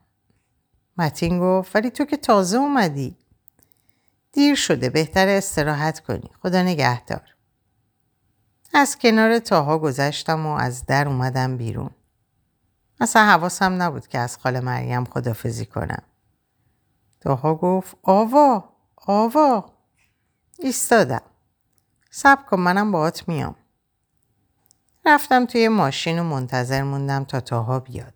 متین 0.99 1.39
گفت 1.39 1.77
ولی 1.77 1.91
تو 1.91 2.05
که 2.05 2.16
تازه 2.16 2.57
اومدی. 2.57 3.16
دیر 4.33 4.55
شده 4.55 4.91
بهتر 4.91 5.29
استراحت 5.29 6.01
کنی. 6.01 6.31
خدا 6.43 6.62
نگهدار. 6.62 7.35
از 8.75 8.99
کنار 8.99 9.39
تاها 9.39 9.79
گذشتم 9.79 10.47
و 10.47 10.51
از 10.51 10.87
در 10.87 11.09
اومدم 11.09 11.57
بیرون. 11.57 11.91
اصلا 13.03 13.27
حواسم 13.27 13.83
نبود 13.83 14.07
که 14.07 14.19
از 14.19 14.37
خاله 14.37 14.61
مریم 14.61 15.05
خدافزی 15.05 15.67
کنم. 15.67 16.03
تاها 17.21 17.55
گفت 17.55 17.97
آوا 18.03 18.65
آوا 18.97 19.73
ایستادم. 20.59 21.23
سب 22.11 22.47
کن 22.47 22.61
منم 22.61 22.93
باهات 22.93 23.29
میام. 23.29 23.55
رفتم 25.05 25.47
توی 25.47 25.69
ماشین 25.69 26.19
و 26.19 26.25
منتظر 26.25 26.83
موندم 26.83 27.25
تا 27.25 27.41
تاها 27.41 27.81
بیاد. 27.81 28.15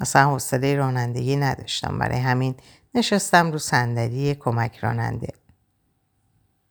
اصلا 0.00 0.30
حوصله 0.30 0.76
رانندگی 0.76 1.36
نداشتم 1.36 1.98
برای 1.98 2.18
همین 2.18 2.54
نشستم 2.94 3.52
رو 3.52 3.58
صندلی 3.58 4.34
کمک 4.34 4.76
راننده. 4.76 5.32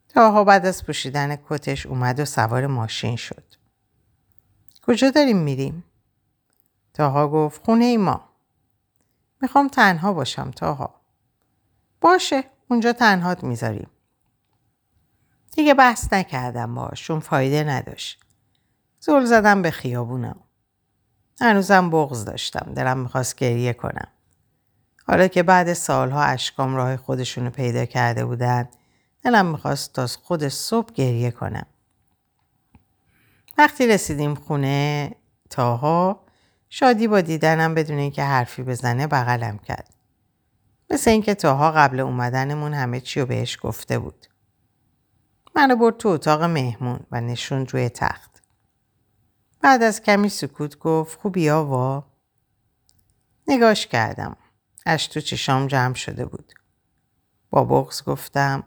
تاها 0.10 0.44
بعد 0.44 0.66
از 0.66 0.86
پوشیدن 0.86 1.38
کتش 1.50 1.86
اومد 1.86 2.20
و 2.20 2.26
سوار 2.26 2.68
ماشین 2.68 3.16
شد. 3.16 3.44
کجا 4.88 5.10
داریم 5.10 5.38
میریم؟ 5.38 5.84
تاها 6.96 7.28
گفت 7.28 7.66
خونه 7.66 7.86
ای 7.86 7.98
ما. 7.98 8.30
می‌خوام 9.41 9.68
تنها 9.68 10.14
باشم 10.14 10.52
تاها. 10.52 11.02
باشه 12.02 12.43
اونجا 12.70 12.93
تنهات 12.93 13.43
می‌ذاریم. 13.43 13.89
دیگه 15.52 15.74
بحث 15.74 16.14
نکردم 16.14 16.76
باشون 16.76 17.20
فایده 17.20 17.64
نداشت. 17.64 18.20
زل 19.00 19.26
زدم 19.26 19.62
به 19.62 19.72
خیابونم. 19.72 20.39
هنوزم 21.41 21.89
بغز 21.89 22.26
داشتم. 22.26 22.74
دلم 22.74 22.98
می‌خواست 22.98 23.36
گریه 23.36 23.74
کنم. 23.74 24.08
حالا 25.08 25.28
که 25.28 25.43
بعد 25.43 25.74
سالها 25.74 26.24
اشکام 26.24 26.76
راه 26.76 26.98
خودشونو 26.98 27.50
پیدا 27.50 27.86
کرده 27.86 28.26
بودن 28.26 28.70
دلم 29.24 29.46
می‌خواست 29.46 29.93
تا 29.93 30.08
خود 30.08 30.48
صبح 30.48 30.93
گریه 30.93 31.32
کنم. 31.32 31.66
وقتی 33.58 33.88
رسیدیم 33.88 34.36
خونه 34.36 35.12
تاها 35.50 36.25
شادی 36.70 37.07
با 37.07 37.22
دیدنم 37.22 37.76
بدون 37.76 37.97
اینکه 37.97 38.24
حرفی 38.24 38.63
بزنه 38.63 39.07
بغلم 39.07 39.57
کرد. 39.57 39.93
مثل 40.89 41.11
اینکه 41.11 41.36
تاها 41.36 41.72
قبل 41.72 41.99
اومدنمون 41.99 42.74
همه 42.74 42.99
چی 42.99 43.20
رو 43.20 43.26
بهش 43.26 43.57
گفته 43.61 43.99
بود. 43.99 44.26
منو 45.55 45.76
برد 45.76 45.97
تو 45.97 46.09
اتاق 46.09 46.43
مهمون 46.43 46.99
و 47.11 47.22
نشون 47.22 47.68
روی 47.68 47.89
تخت. 47.89 48.43
بعد 49.61 49.84
از 49.84 50.01
کمی 50.01 50.30
سکوت 50.30 50.80
گفت 50.80 51.20
خوبی 51.20 51.49
آوا؟ 51.49 52.05
نگاش 53.47 53.88
کردم. 53.88 54.38
اش 54.86 55.07
تو 55.07 55.22
چشام 55.22 55.68
جمع 55.68 55.93
شده 55.93 56.26
بود. 56.26 56.53
با 57.49 57.63
بغز 57.63 58.03
گفتم 58.03 58.63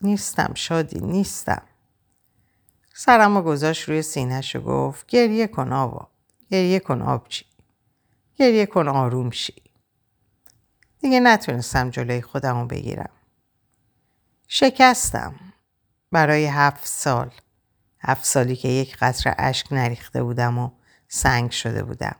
نیستم 0.00 0.54
شادی 0.54 1.00
نیستم. 1.00 1.62
سرم 2.94 3.36
و 3.36 3.42
گذاشت 3.42 3.88
روی 3.88 4.02
سینهش 4.02 4.56
و 4.56 4.60
گفت 4.60 5.06
گریه 5.06 5.46
کن 5.46 5.72
آوا. 5.72 6.11
گریه 6.52 6.80
کن 6.80 7.02
آبچی. 7.02 7.44
گریه 8.36 8.66
کن 8.66 8.88
آروم 8.88 9.30
شی. 9.30 9.62
دیگه 11.00 11.20
نتونستم 11.20 11.90
جلوی 11.90 12.22
خودم 12.22 12.60
رو 12.60 12.66
بگیرم. 12.66 13.10
شکستم. 14.48 15.34
برای 16.10 16.46
هفت 16.46 16.86
سال. 16.86 17.30
هفت 18.00 18.24
سالی 18.24 18.56
که 18.56 18.68
یک 18.68 18.96
قطر 18.96 19.34
اشک 19.38 19.72
نریخته 19.72 20.22
بودم 20.22 20.58
و 20.58 20.70
سنگ 21.08 21.50
شده 21.50 21.82
بودم. 21.82 22.16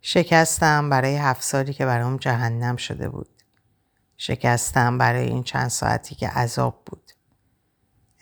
شکستم 0.00 0.90
برای 0.90 1.16
هفت 1.16 1.42
سالی 1.42 1.72
که 1.72 1.86
برام 1.86 2.16
جهنم 2.16 2.76
شده 2.76 3.08
بود. 3.08 3.42
شکستم 4.16 4.98
برای 4.98 5.26
این 5.26 5.42
چند 5.42 5.68
ساعتی 5.68 6.14
که 6.14 6.28
عذاب 6.28 6.82
بود. 6.86 7.12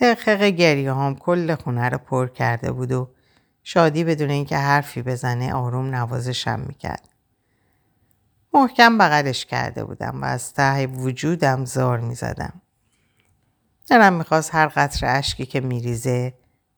حقیق 0.00 0.42
گریه 0.42 0.94
هم 0.94 1.16
کل 1.16 1.54
خونه 1.54 1.88
رو 1.88 1.98
پر 1.98 2.28
کرده 2.28 2.72
بود 2.72 2.92
و 2.92 3.14
شادی 3.66 4.04
بدون 4.04 4.30
اینکه 4.30 4.56
حرفی 4.56 5.02
بزنه 5.02 5.54
آروم 5.54 5.94
نوازشم 5.94 6.60
می‌کرد. 6.60 7.08
محکم 8.52 8.98
بغلش 8.98 9.46
کرده 9.46 9.84
بودم 9.84 10.22
و 10.22 10.24
از 10.24 10.52
ته 10.52 10.86
وجودم 10.86 11.64
زار 11.64 12.00
می‌زدم. 12.00 12.60
دلم 13.86 14.12
می‌خواست 14.12 14.54
هر 14.54 14.66
قطر 14.66 15.06
اشکی 15.18 15.46
که 15.46 15.60
میریزه 15.60 16.34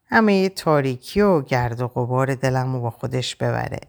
همه 0.06 0.48
تاریکی 0.48 1.20
و 1.20 1.42
گرد 1.42 1.80
و 1.80 1.88
غبار 1.88 2.34
دلم 2.34 2.72
رو 2.72 2.80
با 2.80 2.90
خودش 2.90 3.36
ببره. 3.36 3.80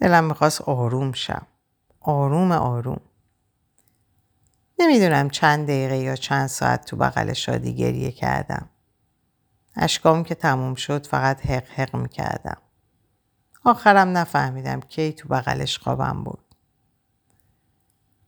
دلم 0.00 0.24
می‌خواست 0.24 0.62
آروم 0.62 1.12
شم. 1.12 1.46
آروم 2.00 2.52
آروم. 2.52 3.00
نمی‌دونم 4.78 5.30
چند 5.30 5.66
دقیقه 5.66 5.96
یا 5.96 6.16
چند 6.16 6.46
ساعت 6.46 6.84
تو 6.84 6.96
بغل 6.96 7.32
شادی 7.32 7.74
گریه 7.74 8.12
کردم. 8.12 8.68
اشکام 9.76 10.24
که 10.24 10.34
تموم 10.34 10.74
شد 10.74 11.06
فقط 11.06 11.46
حق 11.46 11.68
حق 11.68 11.96
می‌کردم. 11.96 12.56
آخرم 13.64 14.18
نفهمیدم 14.18 14.80
کی 14.80 15.12
تو 15.12 15.28
بغلش 15.28 15.78
خوابم 15.78 16.24
بود. 16.24 16.44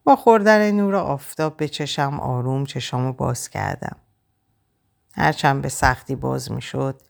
با 0.05 0.16
خوردن 0.16 0.70
نور 0.70 0.96
آفتاب 0.96 1.57
به 1.57 1.68
چشم 1.68 2.20
آروم 2.20 2.64
چشامو 2.64 3.12
باز 3.12 3.49
کردم. 3.49 3.96
هرچند 5.14 5.62
به 5.62 5.68
سختی 5.68 6.16
باز 6.16 6.53
می 6.53 6.62
شد 6.62 7.03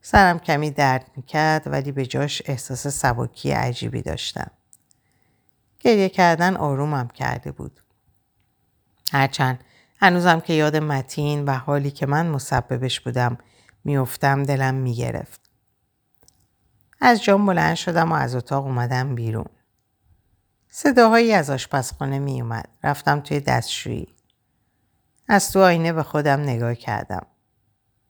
سرم 0.00 0.38
کمی 0.38 0.70
درد 0.70 1.10
می 1.16 1.22
کرد 1.22 1.66
ولی 1.66 1.92
به 1.92 2.06
جاش 2.06 2.42
احساس 2.46 2.86
سبکی 2.86 3.50
عجیبی 3.50 4.02
داشتم. 4.02 4.50
گریه 5.80 6.08
کردن 6.08 6.56
آرومم 6.56 7.08
کرده 7.08 7.52
بود. 7.52 7.80
هرچند 9.12 9.64
هنوزم 10.00 10.40
که 10.40 10.52
یاد 10.52 10.76
متین 10.76 11.44
و 11.44 11.52
حالی 11.52 11.90
که 11.90 12.06
من 12.06 12.26
مسببش 12.26 13.00
بودم 13.00 13.38
میافتم 13.88 14.42
دلم 14.42 14.74
می‌گرفت. 14.74 15.50
از 17.00 17.22
جام 17.22 17.46
بلند 17.46 17.74
شدم 17.74 18.12
و 18.12 18.14
از 18.14 18.34
اتاق 18.34 18.64
اومدم 18.64 19.14
بیرون. 19.14 19.48
صداهایی 20.68 21.32
از 21.32 21.50
آشپزخانه 21.50 22.18
می 22.18 22.40
اومد. 22.40 22.68
رفتم 22.84 23.20
توی 23.20 23.40
دستشویی. 23.40 24.14
از 25.28 25.52
تو 25.52 25.60
آینه 25.60 25.92
به 25.92 26.02
خودم 26.02 26.40
نگاه 26.40 26.74
کردم. 26.74 27.26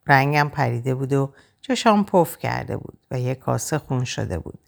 رنگم 0.06 0.48
پریده 0.48 0.94
بود 0.94 1.12
و 1.12 1.34
چشام 1.60 2.04
پف 2.04 2.38
کرده 2.38 2.76
بود 2.76 3.06
و 3.10 3.20
یک 3.20 3.38
کاسه 3.38 3.78
خون 3.78 4.04
شده 4.04 4.38
بود. 4.38 4.60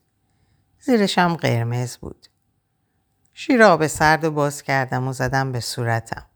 زیرشم 0.80 1.36
قرمز 1.36 1.96
بود. 1.96 2.26
شیر 3.32 3.62
آب 3.62 3.86
سرد 3.86 4.24
و 4.24 4.30
باز 4.30 4.62
کردم 4.62 5.08
و 5.08 5.12
زدم 5.12 5.52
به 5.52 5.60
صورتم. 5.60 6.26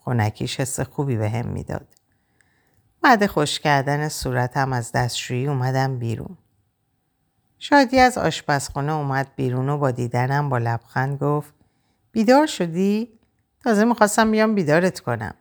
خونکیش 0.00 0.60
حس 0.60 0.80
خوبی 0.80 1.16
به 1.16 1.30
هم 1.30 1.46
می‌داد. 1.46 2.01
بعد 3.02 3.26
خوش 3.26 3.60
کردن 3.60 4.08
صورتم 4.08 4.72
از 4.72 4.92
دستشویی 4.92 5.46
اومدم 5.46 5.98
بیرون. 5.98 6.38
شادی 7.58 7.98
از 7.98 8.18
آشپزخانه 8.18 8.92
اومد 8.92 9.34
بیرون 9.36 9.68
و 9.68 9.78
با 9.78 9.90
دیدنم 9.90 10.48
با 10.48 10.58
لبخند 10.58 11.18
گفت 11.18 11.54
بیدار 12.12 12.46
شدی؟ 12.46 13.18
تازه 13.64 13.84
می‌خواستم 13.84 14.30
بیام 14.30 14.54
بیدارت 14.54 15.00
کنم. 15.00 15.34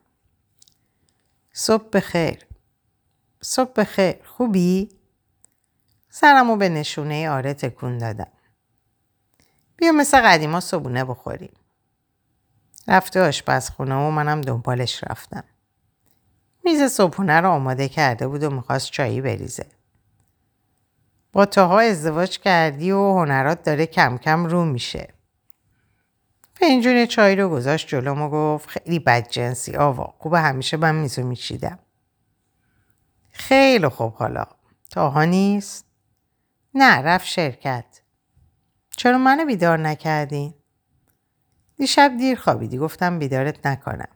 صبح 1.53 1.89
بخیر. 1.93 2.45
صبح 3.41 3.71
بخیر. 3.75 4.15
خوبی؟ 4.25 4.89
سرمو 6.09 6.55
به 6.55 6.69
نشونه 6.69 7.29
آره 7.29 7.53
تکون 7.53 7.97
دادم. 7.97 8.31
بیا 9.77 9.91
مثل 9.91 10.21
قدیما 10.21 10.59
صبونه 10.59 11.03
بخوریم. 11.03 11.53
رفته 12.87 13.21
آشپزخونه 13.21 13.95
و 13.95 14.11
منم 14.11 14.41
دنبالش 14.41 15.03
رفتم. 15.03 15.43
میز 16.63 16.83
صبحونه 16.83 17.41
رو 17.41 17.49
آماده 17.49 17.89
کرده 17.89 18.27
بود 18.27 18.43
و 18.43 18.49
می‌خواست 18.49 18.91
چایی 18.91 19.21
بریزه. 19.21 19.65
با 21.33 21.45
تاها 21.45 21.79
ازدواج 21.79 22.39
کردی 22.39 22.91
و 22.91 23.13
هنرات 23.13 23.63
داره 23.63 23.85
کم 23.85 24.17
کم 24.17 24.45
رو 24.45 24.65
میشه. 24.65 25.13
فنجون 26.53 27.05
چای 27.05 27.35
رو 27.35 27.49
گذاشت 27.49 27.87
جلوم 27.87 28.21
و 28.21 28.29
گفت 28.29 28.69
خیلی 28.69 28.99
بد 28.99 29.29
جنسی 29.29 29.75
آوا 29.75 30.13
خوب 30.17 30.33
همیشه 30.33 30.77
من 30.77 30.95
میزو 30.95 31.23
میچیدم. 31.23 31.79
خیلی 33.31 33.87
خوب 33.87 34.13
حالا. 34.13 34.45
تاها 34.89 35.23
نیست؟ 35.23 35.85
نه 36.73 37.01
رفت 37.01 37.25
شرکت. 37.25 38.01
چرا 38.89 39.17
منو 39.17 39.45
بیدار 39.45 39.77
نکردی؟ 39.77 40.55
دیشب 41.77 42.11
دیر 42.17 42.39
خوابیدی 42.39 42.77
گفتم 42.77 43.19
بیدارت 43.19 43.65
نکنم. 43.65 44.09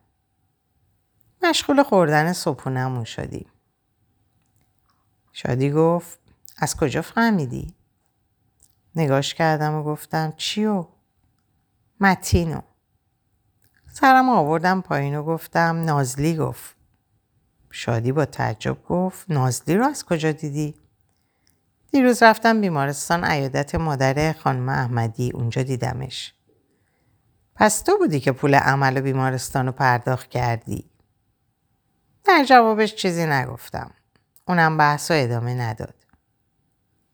مشغول 1.49 1.83
خوردن 1.83 2.33
صبحونمون 2.33 3.03
شدیم. 3.03 3.49
شادی 5.33 5.71
گفت 5.71 6.19
از 6.57 6.75
کجا 6.75 7.01
فهمیدی؟ 7.01 7.73
نگاش 8.95 9.33
کردم 9.33 9.73
و 9.73 9.83
گفتم 9.83 10.33
چیو؟ 10.37 10.87
متینو. 11.99 12.61
سرم 13.91 14.29
آوردم 14.29 14.81
پایین 14.81 15.17
و 15.17 15.23
گفتم 15.23 15.83
نازلی 15.83 16.37
گفت. 16.37 16.75
شادی 17.71 18.11
با 18.11 18.25
تعجب 18.25 18.83
گفت 18.83 19.31
نازلی 19.31 19.75
رو 19.75 19.85
از 19.85 20.05
کجا 20.05 20.31
دیدی؟ 20.31 20.75
دیروز 21.91 22.23
رفتم 22.23 22.61
بیمارستان 22.61 23.23
عیادت 23.23 23.75
مادر 23.75 24.33
خانم 24.33 24.69
احمدی 24.69 25.31
اونجا 25.31 25.63
دیدمش. 25.63 26.33
پس 27.55 27.81
تو 27.81 27.97
بودی 27.97 28.19
که 28.19 28.31
پول 28.31 28.55
عمل 28.55 28.97
و 28.97 29.01
بیمارستان 29.01 29.65
رو 29.65 29.71
پرداخت 29.71 30.29
کردی؟ 30.29 30.94
در 32.25 32.43
جوابش 32.43 32.95
چیزی 32.95 33.25
نگفتم. 33.25 33.91
اونم 34.47 34.77
بحث 34.77 35.11
و 35.11 35.13
ادامه 35.17 35.53
نداد. 35.53 35.95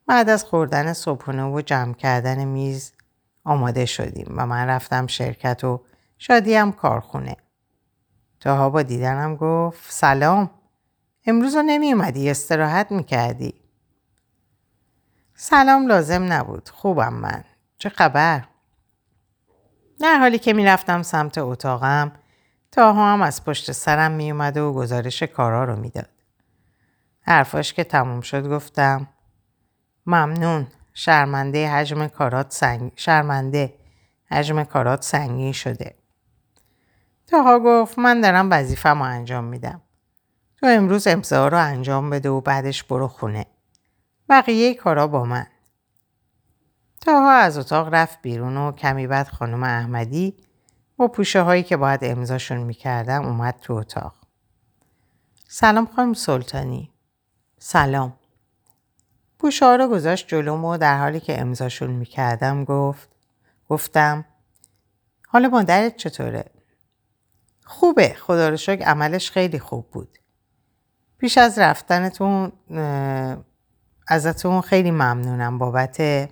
بعد 0.07 0.29
از 0.29 0.43
خوردن 0.43 0.93
صبحونه 0.93 1.43
و 1.43 1.61
جمع 1.61 1.93
کردن 1.93 2.45
میز 2.45 2.91
آماده 3.43 3.85
شدیم 3.85 4.33
و 4.37 4.45
من 4.45 4.67
رفتم 4.67 5.07
شرکت 5.07 5.63
و 5.63 5.81
شادیم 6.17 6.71
کارخونه. 6.71 7.37
تاها 8.39 8.69
با 8.69 8.81
دیدنم 8.81 9.35
گفت 9.35 9.91
سلام 9.91 10.49
امروز 11.25 11.55
رو 11.55 11.61
نمی 11.61 11.93
اومدی 11.93 12.29
استراحت 12.29 12.91
می 12.91 13.03
کردی. 13.03 13.53
سلام 15.35 15.87
لازم 15.87 16.33
نبود 16.33 16.69
خوبم 16.69 17.13
من 17.13 17.43
چه 17.77 17.89
خبر؟ 17.89 18.43
در 19.99 20.17
حالی 20.19 20.39
که 20.39 20.53
می‌رفتم 20.53 21.01
سمت 21.01 21.37
اتاقم 21.37 22.11
تاها 22.71 23.13
هم 23.13 23.21
از 23.21 23.45
پشت 23.45 23.71
سرم 23.71 24.11
می 24.11 24.31
اومد 24.31 24.57
و 24.57 24.73
گزارش 24.73 25.23
کارا 25.23 25.63
رو 25.63 25.75
می‌داد. 25.75 26.09
حرفاش 27.21 27.73
که 27.73 27.83
تموم 27.83 28.21
شد 28.21 28.47
گفتم 28.47 29.07
ممنون 30.05 30.67
شرمنده 30.93 31.69
حجم 31.69 32.07
کارات 32.07 32.51
سنگ 32.51 32.91
شرمنده 32.95 33.73
حجم 34.31 34.63
کارات 34.63 35.03
سنگین 35.03 35.51
شده. 35.51 35.95
تاها 37.27 37.59
گفت 37.59 37.99
من 37.99 38.21
دارم 38.21 38.51
وظیفه‌مو 38.51 39.03
انجام 39.03 39.43
میدم. 39.43 39.81
تو 40.57 40.67
امروز 40.67 41.07
امضا 41.07 41.47
رو 41.47 41.57
انجام 41.57 42.09
بده 42.09 42.29
و 42.29 42.41
بعدش 42.41 42.83
برو 42.83 43.07
خونه. 43.07 43.45
بقیه 44.29 44.73
کارا 44.73 45.07
با 45.07 45.25
من. 45.25 45.47
تاها 47.01 47.31
از 47.31 47.57
اتاق 47.57 47.93
رفت 47.93 48.21
بیرون 48.21 48.57
و 48.57 48.71
کمی 48.71 49.07
بعد 49.07 49.27
خانم 49.27 49.63
احمدی 49.63 50.37
با 51.01 51.07
پوشه 51.07 51.41
هایی 51.41 51.63
که 51.63 51.77
باید 51.77 51.99
امضاشون 52.03 52.57
می‌کردم 52.57 53.25
اومد 53.25 53.55
تو 53.61 53.73
اتاق 53.73 54.13
سلام 55.47 55.85
خانم 55.85 56.13
سلطانی 56.13 56.91
سلام 57.59 58.13
پوشه 59.39 59.75
رو 59.75 59.87
گذاشت 59.87 60.27
جلوم 60.27 60.65
و 60.65 60.77
در 60.77 60.97
حالی 60.97 61.19
که 61.19 61.41
امضاشون 61.41 61.91
می‌کردم 61.91 62.63
گفت 62.63 63.09
گفتم 63.69 64.25
حالا 65.27 65.49
مادرت 65.49 65.95
چطوره؟ 65.95 66.45
خوبه 67.65 68.13
خدا 68.13 68.49
رو 68.49 68.57
شکر 68.57 68.83
عملش 68.85 69.31
خیلی 69.31 69.59
خوب 69.59 69.89
بود. 69.91 70.17
پیش 71.17 71.37
از 71.37 71.59
رفتنتون 71.59 72.51
ازتون 74.07 74.61
خیلی 74.61 74.91
ممنونم 74.91 75.57
بابت 75.57 76.29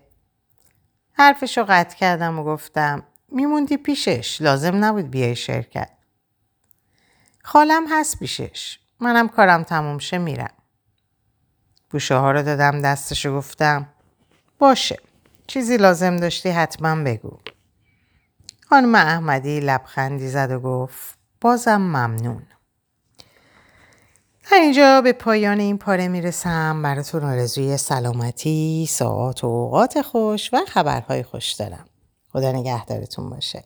حرفش 1.13 1.57
رو 1.57 1.65
قطع 1.69 1.97
کردم 1.97 2.39
و 2.39 2.43
گفتم 2.43 3.03
میموندی 3.31 3.77
پیشش 3.77 4.41
لازم 4.41 4.85
نبود 4.85 5.11
بیای 5.11 5.35
شرکت. 5.35 5.89
خالم 7.43 7.85
هست 7.89 8.19
پیشش. 8.19 8.79
منم 8.99 9.27
کارم 9.27 9.63
تموم 9.63 9.97
شه 9.97 10.17
میرم. 10.17 10.53
بوشه 11.89 12.15
ها 12.15 12.31
رو 12.31 12.43
دادم 12.43 12.81
دستش 12.81 13.25
و 13.25 13.35
گفتم 13.35 13.89
باشه 14.59 14.99
چیزی 15.47 15.77
لازم 15.77 16.17
داشتی 16.17 16.49
حتما 16.49 17.03
بگو. 17.03 17.37
خانم 18.69 18.95
احمدی 18.95 19.59
لبخندی 19.59 20.27
زد 20.27 20.51
و 20.51 20.59
گفت 20.59 21.17
بازم 21.41 21.81
ممنون. 21.81 22.43
اینجا 24.51 25.01
به 25.01 25.13
پایان 25.13 25.59
این 25.59 25.77
پاره 25.77 26.07
می‌رسم 26.07 26.81
براتون 26.81 27.23
آرزوی 27.23 27.77
سلامتی، 27.77 28.85
ساعت 28.89 29.43
و 29.43 29.47
اوقات 29.47 30.01
خوش 30.01 30.53
و 30.53 30.57
خبرهای 30.67 31.23
خوش 31.23 31.51
دارم. 31.51 31.88
خدا 32.33 32.51
نگهدارتون 32.51 33.29
باشه. 33.29 33.63